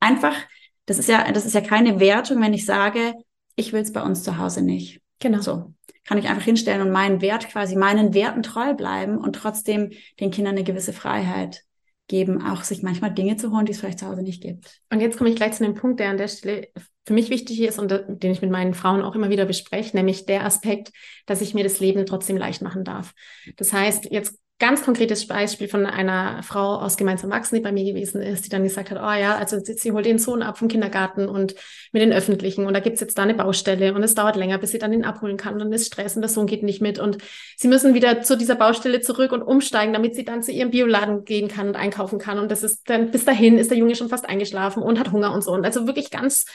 Einfach, 0.00 0.36
das 0.84 0.98
ist 0.98 1.08
ja, 1.08 1.32
das 1.32 1.46
ist 1.46 1.54
ja 1.54 1.62
keine 1.62 1.98
Wertung, 1.98 2.42
wenn 2.42 2.52
ich 2.52 2.66
sage, 2.66 3.14
ich 3.56 3.72
will 3.72 3.80
es 3.80 3.92
bei 3.92 4.02
uns 4.02 4.22
zu 4.22 4.36
Hause 4.36 4.60
nicht. 4.60 5.00
Genau. 5.18 5.40
So. 5.40 5.72
Kann 6.04 6.18
ich 6.18 6.28
einfach 6.28 6.44
hinstellen 6.44 6.82
und 6.82 6.90
meinen 6.90 7.22
Wert 7.22 7.48
quasi, 7.48 7.74
meinen 7.74 8.12
Werten 8.12 8.42
treu 8.42 8.74
bleiben 8.74 9.16
und 9.16 9.36
trotzdem 9.36 9.92
den 10.20 10.30
Kindern 10.30 10.56
eine 10.56 10.64
gewisse 10.64 10.92
Freiheit 10.92 11.62
geben, 12.06 12.44
auch 12.46 12.64
sich 12.64 12.82
manchmal 12.82 13.14
Dinge 13.14 13.38
zu 13.38 13.50
holen, 13.50 13.64
die 13.64 13.72
es 13.72 13.80
vielleicht 13.80 14.00
zu 14.00 14.08
Hause 14.08 14.20
nicht 14.20 14.42
gibt. 14.42 14.82
Und 14.90 15.00
jetzt 15.00 15.16
komme 15.16 15.30
ich 15.30 15.36
gleich 15.36 15.52
zu 15.52 15.64
dem 15.64 15.72
Punkt, 15.72 16.00
der 16.00 16.10
an 16.10 16.18
der 16.18 16.28
Stelle 16.28 16.68
für 17.04 17.12
mich 17.12 17.30
wichtig 17.30 17.60
ist 17.60 17.78
und 17.78 17.90
den 17.90 18.32
ich 18.32 18.42
mit 18.42 18.50
meinen 18.50 18.74
Frauen 18.74 19.02
auch 19.02 19.14
immer 19.14 19.30
wieder 19.30 19.44
bespreche, 19.44 19.96
nämlich 19.96 20.26
der 20.26 20.44
Aspekt, 20.44 20.92
dass 21.26 21.40
ich 21.40 21.54
mir 21.54 21.64
das 21.64 21.80
Leben 21.80 22.06
trotzdem 22.06 22.36
leicht 22.36 22.62
machen 22.62 22.84
darf. 22.84 23.14
Das 23.56 23.72
heißt, 23.72 24.06
jetzt 24.10 24.38
ganz 24.60 24.84
konkretes 24.84 25.26
Beispiel 25.26 25.66
von 25.66 25.84
einer 25.84 26.42
Frau 26.44 26.76
aus 26.76 26.96
gemeinsam 26.96 27.30
wachsen, 27.30 27.56
die 27.56 27.60
bei 27.60 27.72
mir 27.72 27.84
gewesen 27.84 28.22
ist, 28.22 28.44
die 28.44 28.50
dann 28.50 28.62
gesagt 28.62 28.90
hat, 28.92 28.98
oh 28.98 29.20
ja, 29.20 29.36
also 29.36 29.58
sie 29.60 29.90
holt 29.90 30.06
den 30.06 30.18
Sohn 30.18 30.42
ab 30.42 30.58
vom 30.58 30.68
Kindergarten 30.68 31.28
und 31.28 31.56
mit 31.92 32.02
den 32.02 32.12
Öffentlichen 32.12 32.64
und 32.64 32.72
da 32.72 32.78
gibt's 32.78 33.00
jetzt 33.00 33.18
da 33.18 33.22
eine 33.24 33.34
Baustelle 33.34 33.92
und 33.94 34.04
es 34.04 34.14
dauert 34.14 34.36
länger, 34.36 34.58
bis 34.58 34.70
sie 34.70 34.78
dann 34.78 34.92
ihn 34.92 35.04
abholen 35.04 35.36
kann 35.36 35.54
und 35.54 35.58
dann 35.58 35.72
ist 35.72 35.88
Stress 35.88 36.14
und 36.14 36.22
der 36.22 36.28
Sohn 36.28 36.46
geht 36.46 36.62
nicht 36.62 36.80
mit 36.80 37.00
und 37.00 37.18
sie 37.56 37.66
müssen 37.66 37.94
wieder 37.94 38.22
zu 38.22 38.38
dieser 38.38 38.54
Baustelle 38.54 39.00
zurück 39.00 39.32
und 39.32 39.42
umsteigen, 39.42 39.92
damit 39.92 40.14
sie 40.14 40.24
dann 40.24 40.42
zu 40.42 40.52
ihrem 40.52 40.70
Bioladen 40.70 41.24
gehen 41.24 41.48
kann 41.48 41.66
und 41.68 41.76
einkaufen 41.76 42.20
kann 42.20 42.38
und 42.38 42.48
das 42.50 42.62
ist 42.62 42.88
dann, 42.88 43.10
bis 43.10 43.24
dahin 43.24 43.58
ist 43.58 43.70
der 43.70 43.78
Junge 43.78 43.96
schon 43.96 44.08
fast 44.08 44.28
eingeschlafen 44.28 44.84
und 44.84 45.00
hat 45.00 45.10
Hunger 45.10 45.34
und 45.34 45.42
so 45.42 45.50
und 45.50 45.64
also 45.64 45.88
wirklich 45.88 46.10
ganz 46.10 46.46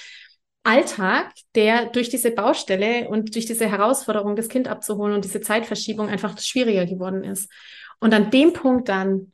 Alltag, 0.70 1.32
der 1.56 1.88
durch 1.88 2.10
diese 2.10 2.30
Baustelle 2.30 3.10
und 3.10 3.34
durch 3.34 3.48
diese 3.48 3.68
Herausforderung, 3.68 4.36
das 4.36 4.50
Kind 4.50 4.68
abzuholen 4.68 5.16
und 5.16 5.26
diese 5.26 5.42
Zeitverschiebung 5.42 6.10
einfach 6.10 6.38
schwieriger 6.38 6.86
geworden 6.86 7.24
ist. 7.24 7.52
Und 8.00 8.14
an 8.14 8.30
dem 8.30 8.54
Punkt 8.54 8.88
dann 8.88 9.34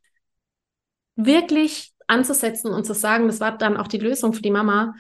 wirklich 1.17 1.93
anzusetzen 2.08 2.71
und 2.71 2.86
zu 2.86 2.93
sagen, 2.93 3.28
das 3.28 3.41
war 3.41 3.58
dann 3.58 3.76
auch 3.76 3.89
die 3.89 3.98
Lösung 3.98 4.32
für 4.32 4.41
die 4.41 4.52
Mama, 4.52 4.95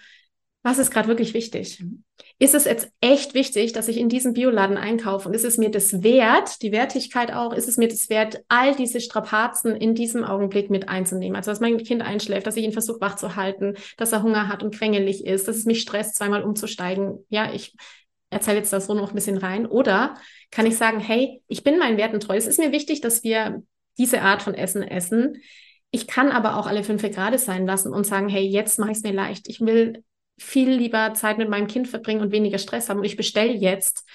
was 0.65 0.79
ist 0.79 0.89
gerade 0.89 1.07
wirklich 1.07 1.35
wichtig? 1.35 1.85
Ist 2.39 2.55
es 2.55 2.65
jetzt 2.65 2.89
echt 2.99 3.35
wichtig, 3.35 3.73
dass 3.73 3.87
ich 3.87 3.97
in 3.97 4.09
diesem 4.09 4.33
Bioladen 4.33 4.77
einkaufe 4.77 5.27
und 5.29 5.35
ist 5.35 5.45
es 5.45 5.59
mir 5.59 5.69
das 5.69 6.01
wert, 6.01 6.63
die 6.63 6.71
Wertigkeit 6.71 7.31
auch, 7.31 7.53
ist 7.53 7.67
es 7.67 7.77
mir 7.77 7.87
das 7.87 8.09
wert, 8.09 8.41
all 8.47 8.75
diese 8.75 8.99
Strapazen 8.99 9.75
in 9.75 9.93
diesem 9.93 10.23
Augenblick 10.23 10.71
mit 10.71 10.89
einzunehmen? 10.89 11.35
Also, 11.35 11.51
dass 11.51 11.59
mein 11.59 11.77
Kind 11.77 12.01
einschläft, 12.01 12.47
dass 12.47 12.57
ich 12.57 12.63
ihn 12.63 12.71
versuche 12.71 12.99
wach 12.99 13.15
zu 13.15 13.35
halten, 13.35 13.75
dass 13.97 14.11
er 14.11 14.23
Hunger 14.23 14.47
hat 14.47 14.63
und 14.63 14.73
quengelig 14.73 15.23
ist, 15.27 15.47
dass 15.47 15.57
es 15.57 15.65
mich 15.65 15.81
stresst, 15.81 16.15
zweimal 16.15 16.41
umzusteigen. 16.41 17.23
Ja, 17.29 17.53
ich 17.53 17.75
erzähle 18.31 18.57
jetzt 18.57 18.73
das 18.73 18.87
so 18.87 18.95
noch 18.95 19.09
ein 19.09 19.15
bisschen 19.15 19.37
rein. 19.37 19.67
Oder 19.67 20.15
kann 20.49 20.65
ich 20.65 20.77
sagen, 20.77 20.99
hey, 20.99 21.43
ich 21.47 21.63
bin 21.63 21.77
meinen 21.77 21.97
Werten 21.97 22.19
treu. 22.19 22.35
Es 22.35 22.47
ist 22.47 22.57
mir 22.57 22.71
wichtig, 22.71 23.01
dass 23.01 23.23
wir 23.23 23.61
diese 23.99 24.23
Art 24.23 24.41
von 24.41 24.55
Essen 24.55 24.81
essen. 24.81 25.43
Ich 25.91 26.07
kann 26.07 26.31
aber 26.31 26.57
auch 26.57 26.65
alle 26.65 26.83
fünf 26.83 27.03
Grade 27.03 27.37
sein 27.37 27.67
lassen 27.67 27.93
und 27.93 28.07
sagen, 28.07 28.29
hey, 28.29 28.47
jetzt 28.47 28.79
mache 28.79 28.91
ich 28.91 28.97
es 28.97 29.03
mir 29.03 29.13
leicht. 29.13 29.47
Ich 29.47 29.61
will 29.61 30.03
viel 30.37 30.69
lieber 30.69 31.13
Zeit 31.13 31.37
mit 31.37 31.49
meinem 31.49 31.67
Kind 31.67 31.87
verbringen 31.87 32.21
und 32.21 32.31
weniger 32.31 32.57
Stress 32.57 32.89
haben. 32.89 32.99
Und 32.99 33.05
ich 33.05 33.17
bestelle 33.17 33.53
jetzt 33.53 34.05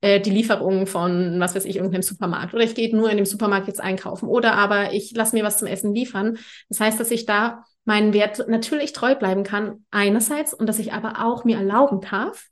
äh, 0.00 0.20
die 0.20 0.30
Lieferung 0.30 0.86
von, 0.86 1.38
was 1.40 1.54
weiß 1.54 1.64
ich, 1.64 1.76
irgendeinem 1.76 2.02
Supermarkt. 2.02 2.54
Oder 2.54 2.64
ich 2.64 2.74
gehe 2.74 2.94
nur 2.94 3.10
in 3.10 3.16
dem 3.16 3.26
Supermarkt 3.26 3.66
jetzt 3.66 3.80
einkaufen. 3.80 4.28
Oder 4.28 4.54
aber 4.54 4.92
ich 4.92 5.12
lasse 5.12 5.34
mir 5.34 5.44
was 5.44 5.58
zum 5.58 5.68
Essen 5.68 5.94
liefern. 5.94 6.38
Das 6.68 6.80
heißt, 6.80 7.00
dass 7.00 7.10
ich 7.10 7.26
da 7.26 7.64
meinen 7.84 8.12
Wert 8.12 8.48
natürlich 8.48 8.92
treu 8.92 9.14
bleiben 9.14 9.44
kann, 9.44 9.84
einerseits, 9.90 10.52
und 10.52 10.66
dass 10.66 10.78
ich 10.78 10.92
aber 10.92 11.24
auch 11.24 11.44
mir 11.44 11.56
erlauben 11.56 12.00
darf, 12.00 12.48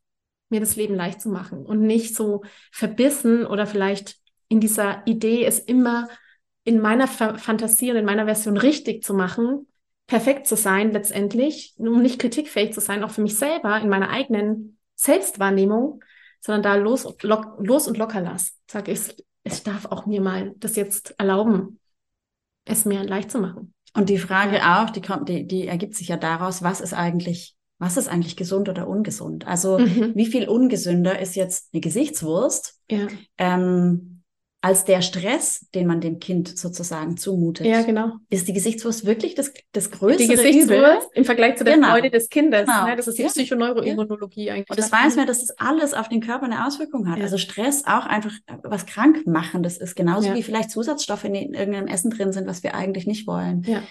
mir 0.48 0.60
das 0.60 0.76
Leben 0.76 0.94
leicht 0.94 1.20
zu 1.20 1.28
machen 1.28 1.66
und 1.66 1.80
nicht 1.80 2.14
so 2.14 2.42
verbissen 2.70 3.44
oder 3.44 3.66
vielleicht 3.66 4.16
in 4.48 4.60
dieser 4.60 5.02
Idee, 5.06 5.44
es 5.44 5.58
immer 5.58 6.08
in 6.62 6.80
meiner 6.80 7.08
Fantasie 7.08 7.90
und 7.90 7.96
in 7.96 8.04
meiner 8.04 8.26
Version 8.26 8.56
richtig 8.56 9.02
zu 9.02 9.12
machen, 9.12 9.66
perfekt 10.06 10.46
zu 10.46 10.56
sein 10.56 10.92
letztendlich, 10.92 11.74
um 11.76 12.02
nicht 12.02 12.18
kritikfähig 12.18 12.72
zu 12.72 12.80
sein, 12.80 13.02
auch 13.04 13.10
für 13.10 13.22
mich 13.22 13.36
selber 13.36 13.80
in 13.80 13.88
meiner 13.88 14.10
eigenen 14.10 14.78
Selbstwahrnehmung, 14.96 16.02
sondern 16.40 16.62
da 16.62 16.74
los, 16.76 17.06
lock, 17.22 17.56
los 17.58 17.88
und 17.88 17.96
locker 17.96 18.20
lass. 18.20 18.56
Sag 18.70 18.88
ich, 18.88 19.16
ich 19.44 19.62
darf 19.62 19.86
auch 19.86 20.06
mir 20.06 20.20
mal 20.20 20.52
das 20.56 20.76
jetzt 20.76 21.14
erlauben, 21.18 21.80
es 22.66 22.84
mir 22.84 23.02
leicht 23.04 23.30
zu 23.30 23.38
machen. 23.38 23.74
Und 23.94 24.08
die 24.08 24.18
Frage 24.18 24.60
auch, 24.62 24.90
die 24.90 25.00
kommt, 25.00 25.28
die, 25.28 25.46
die 25.46 25.66
ergibt 25.66 25.94
sich 25.94 26.08
ja 26.08 26.16
daraus, 26.16 26.62
was 26.62 26.80
ist 26.80 26.92
eigentlich, 26.92 27.54
was 27.78 27.96
ist 27.96 28.08
eigentlich 28.08 28.36
gesund 28.36 28.68
oder 28.68 28.88
ungesund? 28.88 29.46
Also 29.46 29.78
mhm. 29.78 30.12
wie 30.14 30.26
viel 30.26 30.48
ungesünder 30.48 31.18
ist 31.18 31.36
jetzt 31.36 31.72
eine 31.72 31.80
Gesichtswurst? 31.80 32.80
Ja. 32.90 33.06
Ähm, 33.38 34.13
als 34.64 34.86
der 34.86 35.02
Stress, 35.02 35.66
den 35.74 35.86
man 35.86 36.00
dem 36.00 36.20
Kind 36.20 36.56
sozusagen 36.56 37.18
zumutet. 37.18 37.66
Ja, 37.66 37.82
genau. 37.82 38.12
Ist 38.30 38.48
die 38.48 38.54
Gesichtswurst 38.54 39.04
wirklich 39.04 39.34
das, 39.34 39.52
das 39.72 39.90
größte 39.90 40.22
Die 40.22 40.28
Gesichtswurst 40.28 41.10
im 41.12 41.26
Vergleich 41.26 41.56
zu 41.56 41.64
der 41.64 41.74
genau. 41.74 41.90
Freude 41.90 42.10
des 42.10 42.30
Kindes. 42.30 42.64
Genau. 42.64 42.86
Ne? 42.86 42.96
Das 42.96 43.06
ist 43.06 43.18
die 43.18 43.24
ja. 43.24 43.28
Psychoneuroimmunologie 43.28 44.46
ja. 44.46 44.54
eigentlich. 44.54 44.70
Und 44.70 44.78
das 44.78 44.90
weiß 44.90 45.16
man, 45.16 45.26
dass 45.26 45.44
das 45.44 45.58
alles 45.58 45.92
auf 45.92 46.08
den 46.08 46.22
Körper 46.22 46.46
eine 46.46 46.66
Auswirkung 46.66 47.10
hat. 47.10 47.18
Ja. 47.18 47.24
Also 47.24 47.36
Stress 47.36 47.84
auch 47.84 48.06
einfach 48.06 48.32
was 48.62 48.86
krankmachendes 48.86 49.76
ist, 49.76 49.96
genauso 49.96 50.32
wie 50.32 50.42
vielleicht 50.42 50.70
Zusatzstoffe 50.70 51.24
in 51.24 51.34
irgendeinem 51.34 51.86
Essen 51.86 52.10
drin 52.10 52.32
sind, 52.32 52.46
was 52.46 52.62
wir 52.62 52.74
eigentlich 52.74 53.06
nicht 53.06 53.26
wollen. 53.26 53.64
Ja. 53.64 53.82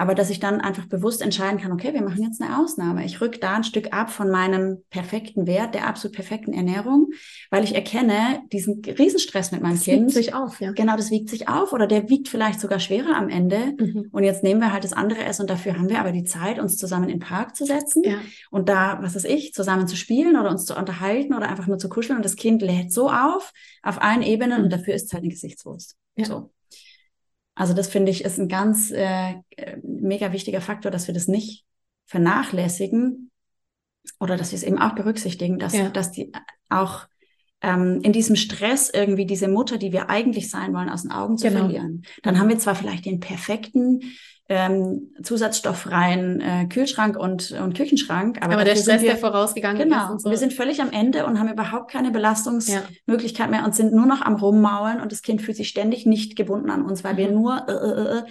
Aber 0.00 0.14
dass 0.14 0.30
ich 0.30 0.40
dann 0.40 0.62
einfach 0.62 0.86
bewusst 0.86 1.20
entscheiden 1.20 1.60
kann, 1.60 1.72
okay, 1.72 1.92
wir 1.92 2.00
machen 2.00 2.22
jetzt 2.22 2.40
eine 2.40 2.58
Ausnahme. 2.58 3.04
Ich 3.04 3.20
rück 3.20 3.38
da 3.38 3.56
ein 3.56 3.64
Stück 3.64 3.92
ab 3.92 4.08
von 4.08 4.30
meinem 4.30 4.82
perfekten 4.88 5.46
Wert, 5.46 5.74
der 5.74 5.86
absolut 5.86 6.14
perfekten 6.14 6.54
Ernährung, 6.54 7.10
weil 7.50 7.64
ich 7.64 7.74
erkenne, 7.74 8.40
diesen 8.50 8.82
Riesenstress 8.82 9.52
mit 9.52 9.60
meinem 9.60 9.74
das 9.74 9.84
Kind. 9.84 10.06
Das 10.06 10.16
wiegt 10.16 10.24
sich 10.24 10.34
auf, 10.34 10.58
ja. 10.62 10.72
Genau, 10.72 10.96
das 10.96 11.10
wiegt 11.10 11.28
sich 11.28 11.50
auf 11.50 11.74
oder 11.74 11.86
der 11.86 12.08
wiegt 12.08 12.28
vielleicht 12.30 12.60
sogar 12.60 12.80
schwerer 12.80 13.14
am 13.14 13.28
Ende. 13.28 13.74
Mhm. 13.78 14.08
Und 14.10 14.24
jetzt 14.24 14.42
nehmen 14.42 14.62
wir 14.62 14.72
halt 14.72 14.84
das 14.84 14.94
andere 14.94 15.22
Essen 15.22 15.42
und 15.42 15.50
dafür 15.50 15.76
haben 15.76 15.90
wir 15.90 16.00
aber 16.00 16.12
die 16.12 16.24
Zeit, 16.24 16.58
uns 16.58 16.78
zusammen 16.78 17.10
in 17.10 17.18
den 17.18 17.20
Park 17.20 17.54
zu 17.54 17.66
setzen 17.66 18.02
ja. 18.02 18.16
und 18.50 18.70
da, 18.70 19.00
was 19.02 19.16
weiß 19.16 19.24
ich, 19.24 19.52
zusammen 19.52 19.86
zu 19.86 19.96
spielen 19.96 20.40
oder 20.40 20.48
uns 20.48 20.64
zu 20.64 20.78
unterhalten 20.78 21.34
oder 21.34 21.50
einfach 21.50 21.66
nur 21.66 21.76
zu 21.76 21.90
kuscheln 21.90 22.16
und 22.16 22.24
das 22.24 22.36
Kind 22.36 22.62
lädt 22.62 22.90
so 22.90 23.10
auf, 23.10 23.52
auf 23.82 24.00
allen 24.00 24.22
Ebenen 24.22 24.60
mhm. 24.60 24.64
und 24.64 24.72
dafür 24.72 24.94
ist 24.94 25.04
es 25.04 25.12
halt 25.12 25.24
eine 25.24 25.30
Gesichtswurst. 25.30 25.98
Ja. 26.16 26.24
So. 26.24 26.50
Also 27.54 27.74
das 27.74 27.88
finde 27.88 28.10
ich 28.10 28.24
ist 28.24 28.38
ein 28.38 28.48
ganz 28.48 28.90
äh, 28.90 29.34
mega 29.82 30.32
wichtiger 30.32 30.60
Faktor, 30.60 30.90
dass 30.90 31.06
wir 31.06 31.14
das 31.14 31.28
nicht 31.28 31.64
vernachlässigen 32.06 33.30
oder 34.18 34.36
dass 34.36 34.52
wir 34.52 34.56
es 34.56 34.62
eben 34.62 34.78
auch 34.78 34.94
berücksichtigen, 34.94 35.58
dass, 35.58 35.74
ja. 35.74 35.88
dass 35.90 36.10
die 36.10 36.32
auch 36.68 37.06
ähm, 37.60 38.00
in 38.02 38.12
diesem 38.12 38.36
Stress 38.36 38.90
irgendwie 38.90 39.26
diese 39.26 39.48
Mutter, 39.48 39.76
die 39.76 39.92
wir 39.92 40.08
eigentlich 40.08 40.50
sein 40.50 40.72
wollen, 40.72 40.88
aus 40.88 41.02
den 41.02 41.12
Augen 41.12 41.36
zu 41.36 41.48
genau. 41.48 41.60
verlieren. 41.60 42.02
Dann 42.22 42.38
haben 42.38 42.48
wir 42.48 42.58
zwar 42.58 42.74
vielleicht 42.74 43.04
den 43.04 43.20
perfekten 43.20 44.00
ähm, 44.50 45.14
zusatzstofffreien 45.22 46.40
äh, 46.40 46.66
Kühlschrank 46.66 47.16
und, 47.16 47.52
und 47.52 47.76
Küchenschrank. 47.76 48.38
Aber, 48.42 48.54
aber 48.54 48.64
der 48.64 48.74
Stress, 48.74 49.00
wir, 49.00 49.10
der 49.10 49.16
vorausgegangen 49.16 49.80
genau, 49.80 50.16
ist. 50.16 50.24
Genau. 50.24 50.30
Wir 50.30 50.38
sind 50.38 50.52
völlig 50.52 50.82
am 50.82 50.90
Ende 50.90 51.24
und 51.24 51.38
haben 51.38 51.48
überhaupt 51.48 51.88
keine 51.88 52.10
Belastungsmöglichkeit 52.10 53.46
ja. 53.46 53.50
mehr 53.50 53.64
und 53.64 53.76
sind 53.76 53.94
nur 53.94 54.06
noch 54.06 54.22
am 54.22 54.34
Rummaulen 54.34 55.00
und 55.00 55.12
das 55.12 55.22
Kind 55.22 55.40
fühlt 55.40 55.56
sich 55.56 55.68
ständig 55.68 56.04
nicht 56.04 56.34
gebunden 56.34 56.70
an 56.70 56.84
uns, 56.84 57.04
weil 57.04 57.12
mhm. 57.12 57.18
wir 57.18 57.30
nur 57.30 57.68
äh, 57.68 57.72
äh, 57.72 58.18
äh, 58.18 58.22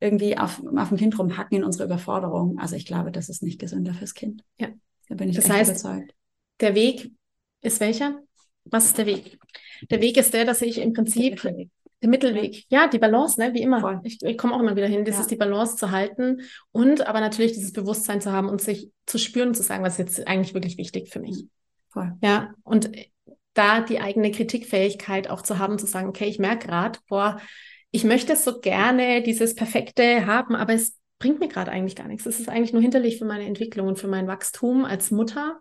irgendwie 0.00 0.36
auf, 0.36 0.60
auf 0.76 0.88
dem 0.88 0.98
Kind 0.98 1.16
rumhacken 1.16 1.58
in 1.58 1.64
unserer 1.64 1.84
Überforderung. 1.84 2.58
Also 2.58 2.74
ich 2.74 2.84
glaube, 2.84 3.12
das 3.12 3.28
ist 3.28 3.44
nicht 3.44 3.60
gesünder 3.60 3.94
fürs 3.94 4.14
Kind. 4.14 4.42
Ja. 4.58 4.68
Da 5.08 5.14
bin 5.14 5.28
ich 5.28 5.36
das 5.36 5.48
heißt, 5.48 5.70
überzeugt. 5.70 6.14
Der 6.58 6.74
Weg 6.74 7.12
ist 7.62 7.78
welcher? 7.78 8.18
Was 8.64 8.86
ist 8.86 8.98
der 8.98 9.06
Weg? 9.06 9.38
Der 9.88 10.00
Weg 10.00 10.16
ist 10.16 10.34
der, 10.34 10.44
dass 10.44 10.62
ich 10.62 10.78
im 10.78 10.94
Prinzip 10.94 11.40
der 12.02 12.08
Mittelweg. 12.08 12.64
Ja, 12.68 12.88
die 12.88 12.98
Balance, 12.98 13.40
ne? 13.40 13.52
wie 13.54 13.62
immer. 13.62 13.80
Voll. 13.80 14.00
Ich, 14.04 14.22
ich 14.22 14.38
komme 14.38 14.54
auch 14.54 14.60
immer 14.60 14.76
wieder 14.76 14.86
hin. 14.86 15.04
Das 15.04 15.16
ja. 15.16 15.20
ist 15.22 15.30
die 15.30 15.36
Balance 15.36 15.76
zu 15.76 15.90
halten 15.90 16.42
und 16.72 17.06
aber 17.06 17.20
natürlich 17.20 17.52
dieses 17.52 17.72
Bewusstsein 17.72 18.20
zu 18.20 18.32
haben 18.32 18.48
und 18.48 18.60
sich 18.60 18.90
zu 19.06 19.18
spüren 19.18 19.48
und 19.48 19.54
zu 19.54 19.62
sagen, 19.62 19.84
was 19.84 19.98
ist 19.98 19.98
jetzt 19.98 20.28
eigentlich 20.28 20.54
wirklich 20.54 20.78
wichtig 20.78 21.10
für 21.12 21.20
mich. 21.20 21.46
Voll. 21.90 22.12
Ja, 22.22 22.54
und 22.62 22.90
da 23.54 23.80
die 23.80 24.00
eigene 24.00 24.30
Kritikfähigkeit 24.30 25.28
auch 25.28 25.42
zu 25.42 25.58
haben, 25.58 25.78
zu 25.78 25.86
sagen, 25.86 26.08
okay, 26.08 26.26
ich 26.26 26.38
merke 26.38 26.68
gerade, 26.68 26.98
boah, 27.08 27.40
ich 27.90 28.04
möchte 28.04 28.36
so 28.36 28.60
gerne 28.60 29.22
dieses 29.22 29.54
Perfekte 29.54 30.26
haben, 30.26 30.54
aber 30.54 30.74
es 30.74 30.96
bringt 31.18 31.40
mir 31.40 31.48
gerade 31.48 31.70
eigentlich 31.70 31.96
gar 31.96 32.06
nichts. 32.06 32.26
Es 32.26 32.40
ist 32.40 32.48
eigentlich 32.48 32.72
nur 32.72 32.80
hinterlich 32.80 33.18
für 33.18 33.24
meine 33.24 33.44
Entwicklung 33.44 33.88
und 33.88 33.98
für 33.98 34.08
mein 34.08 34.28
Wachstum 34.28 34.84
als 34.84 35.10
Mutter 35.10 35.60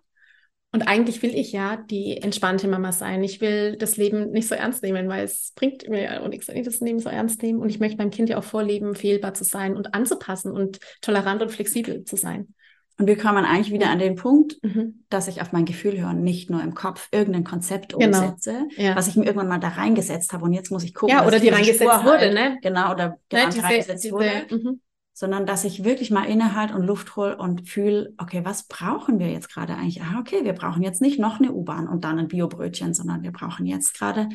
und 0.71 0.84
eigentlich 0.84 1.23
will 1.23 1.36
ich 1.36 1.51
ja 1.51 1.77
die 1.77 2.17
entspannte 2.17 2.67
Mama 2.67 2.91
sein. 2.91 3.23
Ich 3.23 3.41
will 3.41 3.75
das 3.75 3.97
Leben 3.97 4.29
nicht 4.29 4.47
so 4.47 4.53
ernst 4.53 4.84
nehmen, 4.84 5.10
weil 5.10 5.23
es 5.23 5.51
bringt 5.55 5.89
mir 5.89 6.03
ja 6.03 6.21
auch 6.21 6.27
nichts, 6.27 6.47
wenn 6.47 6.58
ich 6.58 6.65
das 6.65 6.79
Leben 6.79 6.99
so 6.99 7.10
ernst 7.10 7.41
nehme. 7.41 7.60
Und 7.60 7.69
ich 7.69 7.79
möchte 7.79 7.97
meinem 7.97 8.12
Kind 8.12 8.29
ja 8.29 8.38
auch 8.38 8.43
vorleben, 8.43 8.93
fehlbar 8.93 9.34
zu 9.34 9.43
sein 9.43 9.75
und 9.75 9.95
anzupassen 9.95 10.51
und 10.51 10.79
tolerant 11.01 11.41
und 11.41 11.51
flexibel 11.51 12.03
zu 12.03 12.17
sein. 12.17 12.53
Und 12.99 13.08
wir 13.08 13.17
kommen 13.17 13.45
eigentlich 13.45 13.71
wieder 13.71 13.88
ja. 13.88 13.93
an 13.93 13.99
den 13.99 14.15
Punkt, 14.15 14.58
mhm. 14.62 15.05
dass 15.10 15.27
ich 15.27 15.41
auf 15.41 15.53
mein 15.53 15.65
Gefühl 15.65 15.99
höre, 15.99 16.13
nicht 16.13 16.49
nur 16.51 16.62
im 16.62 16.75
Kopf 16.75 17.08
irgendein 17.12 17.45
Konzept 17.45 17.97
genau. 17.97 18.19
umsetze, 18.19 18.67
ja. 18.75 18.95
was 18.95 19.08
ich 19.08 19.15
mir 19.15 19.25
irgendwann 19.25 19.47
mal 19.47 19.58
da 19.58 19.69
reingesetzt 19.69 20.34
habe 20.34 20.43
und 20.43 20.53
jetzt 20.53 20.69
muss 20.69 20.84
ich 20.84 20.93
gucken. 20.93 21.15
Ja, 21.15 21.25
oder 21.25 21.39
die 21.39 21.49
reingesetzt 21.49 21.82
wurde, 21.82 22.19
halt, 22.19 22.34
ne? 22.34 22.58
Genau, 22.62 22.91
oder 22.91 23.17
genau, 23.29 23.45
ne, 23.45 23.49
diese, 23.53 23.63
reingesetzt 23.63 24.03
diese, 24.03 24.13
wurde. 24.13 24.32
Mhm 24.51 24.82
sondern 25.19 25.45
dass 25.45 25.65
ich 25.65 25.84
wirklich 25.84 26.12
mal 26.12 26.23
innehalte 26.23 26.73
und 26.73 26.84
Luft 26.84 27.17
hole 27.17 27.36
und 27.36 27.67
fühle, 27.67 28.13
okay, 28.19 28.45
was 28.45 28.63
brauchen 28.63 29.19
wir 29.19 29.29
jetzt 29.29 29.49
gerade 29.49 29.75
eigentlich? 29.75 30.01
Ah, 30.01 30.17
okay, 30.17 30.45
wir 30.45 30.53
brauchen 30.53 30.82
jetzt 30.82 31.01
nicht 31.01 31.19
noch 31.19 31.41
eine 31.41 31.51
U-Bahn 31.51 31.89
und 31.89 32.05
dann 32.05 32.19
ein 32.19 32.29
Biobrötchen, 32.29 32.93
sondern 32.93 33.21
wir 33.21 33.34
brauchen 33.34 33.65
jetzt 33.65 33.95
gerade 33.95 34.29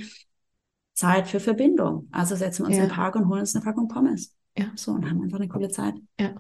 Zeit 0.93 1.27
für 1.27 1.41
Verbindung. 1.41 2.09
Also 2.13 2.37
setzen 2.37 2.65
wir 2.65 2.67
uns 2.67 2.77
ja. 2.77 2.83
in 2.83 2.91
den 2.91 2.95
Park 2.95 3.17
und 3.17 3.31
holen 3.31 3.41
uns 3.41 3.55
eine 3.55 3.65
Packung 3.65 3.89
Pommes. 3.89 4.37
Ja. 4.59 4.67
So, 4.75 4.93
und 4.93 5.09
haben 5.09 5.23
einfach 5.23 5.39
eine 5.39 5.49
coole 5.49 5.71
Zeit. 5.71 5.95
Ja. 6.21 6.35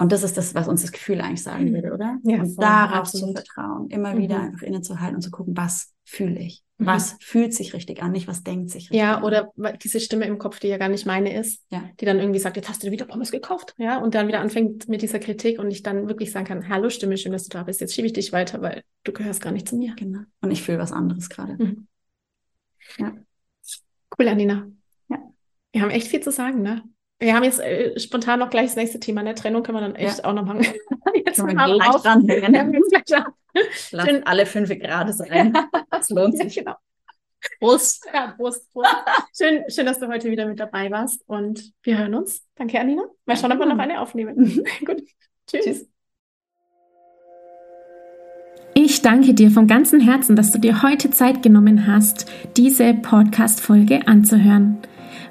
Und 0.00 0.12
das 0.12 0.22
ist 0.22 0.36
das, 0.36 0.54
was 0.54 0.68
uns 0.68 0.82
das 0.82 0.92
Gefühl 0.92 1.20
eigentlich 1.20 1.42
sagen 1.42 1.74
würde, 1.74 1.92
oder? 1.92 2.18
Ja, 2.22 2.38
und 2.38 2.56
darauf 2.56 2.98
absolut. 2.98 3.36
zu 3.36 3.42
vertrauen, 3.42 3.90
immer 3.90 4.14
mhm. 4.14 4.18
wieder 4.18 4.40
einfach 4.40 4.62
innezuhalten 4.62 5.16
und 5.16 5.22
zu 5.22 5.32
gucken, 5.32 5.56
was 5.56 5.92
fühle 6.04 6.38
ich? 6.38 6.62
Mhm. 6.78 6.86
Was 6.86 7.16
fühlt 7.20 7.52
sich 7.52 7.74
richtig 7.74 8.00
an, 8.00 8.12
nicht 8.12 8.28
was 8.28 8.44
denkt 8.44 8.70
sich 8.70 8.84
richtig 8.84 9.00
ja, 9.00 9.16
an. 9.16 9.22
Ja, 9.22 9.26
oder 9.26 9.52
diese 9.82 9.98
Stimme 9.98 10.26
im 10.26 10.38
Kopf, 10.38 10.60
die 10.60 10.68
ja 10.68 10.78
gar 10.78 10.88
nicht 10.88 11.04
meine 11.04 11.36
ist, 11.36 11.64
ja. 11.70 11.82
die 11.98 12.04
dann 12.04 12.20
irgendwie 12.20 12.38
sagt, 12.38 12.56
jetzt 12.56 12.68
hast 12.68 12.84
du 12.84 12.92
wieder 12.92 13.06
Pommes 13.06 13.32
gekauft, 13.32 13.74
ja, 13.76 13.98
und 13.98 14.14
dann 14.14 14.28
wieder 14.28 14.38
anfängt 14.38 14.88
mit 14.88 15.02
dieser 15.02 15.18
Kritik 15.18 15.58
und 15.58 15.68
ich 15.72 15.82
dann 15.82 16.06
wirklich 16.06 16.30
sagen 16.30 16.46
kann, 16.46 16.68
hallo 16.68 16.90
Stimme, 16.90 17.16
schön, 17.16 17.32
dass 17.32 17.48
du 17.48 17.58
da 17.58 17.64
bist, 17.64 17.80
jetzt 17.80 17.92
schiebe 17.92 18.06
ich 18.06 18.12
dich 18.12 18.32
weiter, 18.32 18.62
weil 18.62 18.84
du 19.02 19.12
gehörst 19.12 19.42
gar 19.42 19.50
nicht 19.50 19.68
zu 19.68 19.76
mir. 19.76 19.96
Genau. 19.96 20.20
Und 20.40 20.52
ich 20.52 20.62
fühle 20.62 20.78
was 20.78 20.92
anderes 20.92 21.28
gerade. 21.28 21.56
Mhm. 21.60 21.88
Ja. 22.98 23.14
Cool, 24.16 24.28
Anina. 24.28 24.68
Ja. 25.08 25.18
Wir 25.72 25.82
haben 25.82 25.90
echt 25.90 26.06
viel 26.06 26.20
zu 26.20 26.30
sagen, 26.30 26.62
ne? 26.62 26.84
Wir 27.20 27.34
haben 27.34 27.44
jetzt 27.44 27.58
äh, 27.58 27.98
spontan 27.98 28.38
noch 28.38 28.50
gleich 28.50 28.66
das 28.66 28.76
nächste 28.76 29.00
Thema. 29.00 29.20
Eine 29.22 29.34
Trennung 29.34 29.62
können 29.62 29.78
wir 29.78 29.82
dann 29.82 29.96
echt 29.96 30.18
ja. 30.18 30.24
auch 30.24 30.34
noch 30.34 30.44
machen. 30.44 30.60
jetzt 31.14 31.36
können 31.36 31.58
wir 31.58 31.78
gleich 31.78 32.02
dranhängen. 32.02 32.82
Lass 33.90 34.08
Schön. 34.08 34.26
alle 34.26 34.46
fünf 34.46 34.70
Grad 34.78 35.12
sein. 35.14 35.52
Das 35.90 36.10
lohnt 36.10 36.36
sich. 36.36 36.54
Ja, 36.54 36.62
genau. 36.62 36.76
Prost. 37.58 38.06
Ja, 38.12 38.34
Prost, 38.36 38.72
Prost. 38.72 38.88
schön, 39.36 39.64
schön, 39.68 39.86
dass 39.86 39.98
du 39.98 40.08
heute 40.08 40.30
wieder 40.30 40.46
mit 40.46 40.60
dabei 40.60 40.90
warst 40.90 41.22
und 41.26 41.72
wir 41.82 41.98
hören 41.98 42.14
uns. 42.14 42.44
Danke, 42.56 42.78
Anina. 42.78 43.04
Mal 43.26 43.36
schauen, 43.36 43.52
ob 43.52 43.58
wir 43.58 43.66
noch 43.66 43.78
eine 43.78 44.00
aufnehmen. 44.00 44.36
Mhm. 44.36 44.64
Gut. 44.84 45.02
Tschüss. 45.46 45.64
Tschüss. 45.64 45.88
Ich 48.74 49.02
danke 49.02 49.34
dir 49.34 49.50
von 49.50 49.66
ganzem 49.66 49.98
Herzen, 49.98 50.36
dass 50.36 50.52
du 50.52 50.58
dir 50.58 50.82
heute 50.82 51.10
Zeit 51.10 51.42
genommen 51.42 51.88
hast, 51.88 52.26
diese 52.56 52.94
Podcast-Folge 52.94 54.06
anzuhören. 54.06 54.78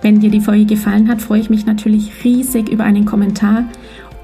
Wenn 0.00 0.20
dir 0.20 0.30
die 0.30 0.40
Folge 0.40 0.66
gefallen 0.66 1.08
hat, 1.08 1.20
freue 1.20 1.40
ich 1.40 1.50
mich 1.50 1.66
natürlich 1.66 2.24
riesig 2.24 2.68
über 2.68 2.84
einen 2.84 3.04
Kommentar 3.04 3.64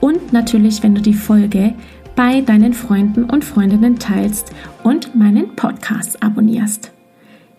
und 0.01 0.33
natürlich, 0.33 0.83
wenn 0.83 0.95
du 0.95 1.03
die 1.03 1.15
Folge 1.15 1.75
bei 2.15 2.41
deinen 2.43 2.75
Freunden 2.75 3.25
und 3.25 3.45
Freundinnen 3.45 3.99
teilst 3.99 4.53
und 4.85 5.17
meinen 5.17 5.57
Podcast 5.57 6.23
abonnierst. 6.23 6.93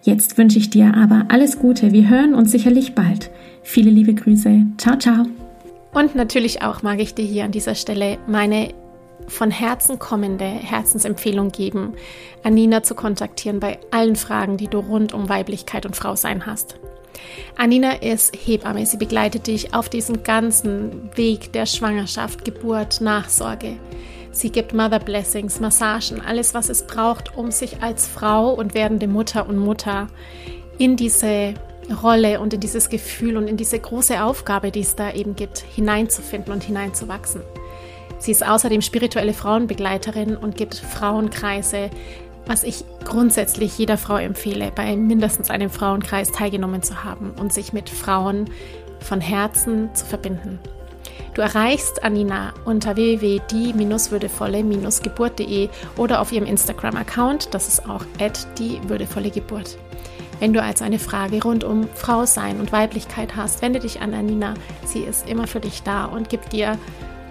Jetzt 0.03 0.37
wünsche 0.37 0.59
ich 0.59 0.69
dir 0.69 0.93
aber 0.95 1.25
alles 1.29 1.59
Gute. 1.59 1.91
Wir 1.91 2.07
hören 2.07 2.35
uns 2.35 2.51
sicherlich 2.51 2.93
bald. 2.93 3.31
Viele 3.63 3.89
liebe 3.89 4.13
Grüße. 4.13 4.65
Ciao, 4.77 4.97
ciao. 4.97 5.25
Und 5.93 6.13
natürlich 6.13 6.61
auch 6.61 6.83
mag 6.83 6.99
ich 6.99 7.15
dir 7.15 7.25
hier 7.25 7.43
an 7.43 7.51
dieser 7.51 7.75
Stelle 7.75 8.17
meine 8.27 8.73
von 9.27 9.49
Herzen 9.49 9.97
kommende 9.97 10.45
Herzensempfehlung 10.45 11.51
geben, 11.51 11.93
Anina 12.43 12.83
zu 12.83 12.95
kontaktieren 12.95 13.59
bei 13.59 13.79
allen 13.91 14.15
Fragen, 14.15 14.57
die 14.57 14.67
du 14.67 14.79
rund 14.79 15.13
um 15.13 15.29
Weiblichkeit 15.29 15.85
und 15.85 15.95
Frausein 15.95 16.45
hast. 16.45 16.75
Anina 17.55 17.93
ist 18.01 18.35
Hebamme. 18.35 18.85
Sie 18.85 18.97
begleitet 18.97 19.47
dich 19.47 19.73
auf 19.73 19.89
diesem 19.89 20.23
ganzen 20.23 21.09
Weg 21.15 21.53
der 21.53 21.65
Schwangerschaft, 21.65 22.45
Geburt, 22.45 23.01
Nachsorge. 23.01 23.77
Sie 24.31 24.49
gibt 24.51 24.73
Mother 24.73 24.99
Blessings, 24.99 25.59
Massagen, 25.61 26.19
alles, 26.19 26.53
was 26.53 26.69
es 26.69 26.85
braucht, 26.85 27.37
um 27.37 27.51
sich 27.51 27.81
als 27.81 28.05
Frau 28.07 28.51
und 28.51 28.73
werdende 28.73 29.07
Mutter 29.07 29.47
und 29.47 29.57
Mutter 29.57 30.07
in 30.77 30.97
diese 30.97 31.53
Rolle 32.03 32.39
und 32.39 32.53
in 32.53 32.59
dieses 32.59 32.89
Gefühl 32.89 33.37
und 33.37 33.47
in 33.47 33.57
diese 33.57 33.79
große 33.79 34.21
Aufgabe, 34.21 34.71
die 34.71 34.81
es 34.81 34.95
da 34.95 35.13
eben 35.13 35.35
gibt, 35.35 35.59
hineinzufinden 35.59 36.51
und 36.51 36.63
hineinzuwachsen. 36.63 37.41
Sie 38.17 38.31
ist 38.31 38.45
außerdem 38.45 38.81
spirituelle 38.81 39.33
Frauenbegleiterin 39.33 40.35
und 40.35 40.57
gibt 40.57 40.75
Frauenkreise, 40.75 41.89
was 42.47 42.63
ich 42.63 42.85
grundsätzlich 43.03 43.77
jeder 43.77 43.97
Frau 43.97 44.15
empfehle, 44.17 44.71
bei 44.73 44.95
mindestens 44.95 45.49
einem 45.49 45.69
Frauenkreis 45.69 46.31
teilgenommen 46.31 46.81
zu 46.83 47.03
haben 47.03 47.33
und 47.39 47.51
sich 47.53 47.73
mit 47.73 47.89
Frauen 47.89 48.49
von 48.99 49.19
Herzen 49.21 49.93
zu 49.93 50.05
verbinden. 50.05 50.59
Du 51.33 51.41
erreichst 51.41 52.03
Anina 52.03 52.53
unter 52.63 52.95
www.die-würdevolle-geburt.de 52.95 55.69
oder 55.97 56.21
auf 56.21 56.31
ihrem 56.31 56.45
Instagram-Account, 56.45 57.53
das 57.53 57.67
ist 57.67 57.89
auch 57.89 58.05
die 58.57 58.79
würdevolle 58.87 59.31
Geburt. 59.31 59.77
Wenn 60.39 60.53
du 60.53 60.61
also 60.61 60.85
eine 60.85 60.99
Frage 60.99 61.41
rund 61.43 61.63
um 61.63 61.87
Frau 61.93 62.25
sein 62.25 62.59
und 62.59 62.71
Weiblichkeit 62.71 63.35
hast, 63.35 63.61
wende 63.61 63.79
dich 63.79 64.01
an 64.01 64.13
Anina. 64.13 64.53
Sie 64.85 65.01
ist 65.01 65.29
immer 65.29 65.47
für 65.47 65.59
dich 65.59 65.83
da 65.83 66.05
und 66.05 66.29
gibt 66.29 66.53
dir 66.53 66.77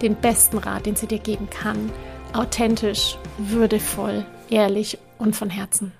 den 0.03 0.16
besten 0.16 0.59
Rat, 0.59 0.87
den 0.87 0.96
sie 0.96 1.07
dir 1.07 1.18
geben 1.18 1.48
kann. 1.50 1.90
Authentisch, 2.33 3.16
würdevoll, 3.38 4.27
ehrlich 4.50 4.98
und 5.18 5.37
von 5.37 5.50
Herzen. 5.50 5.92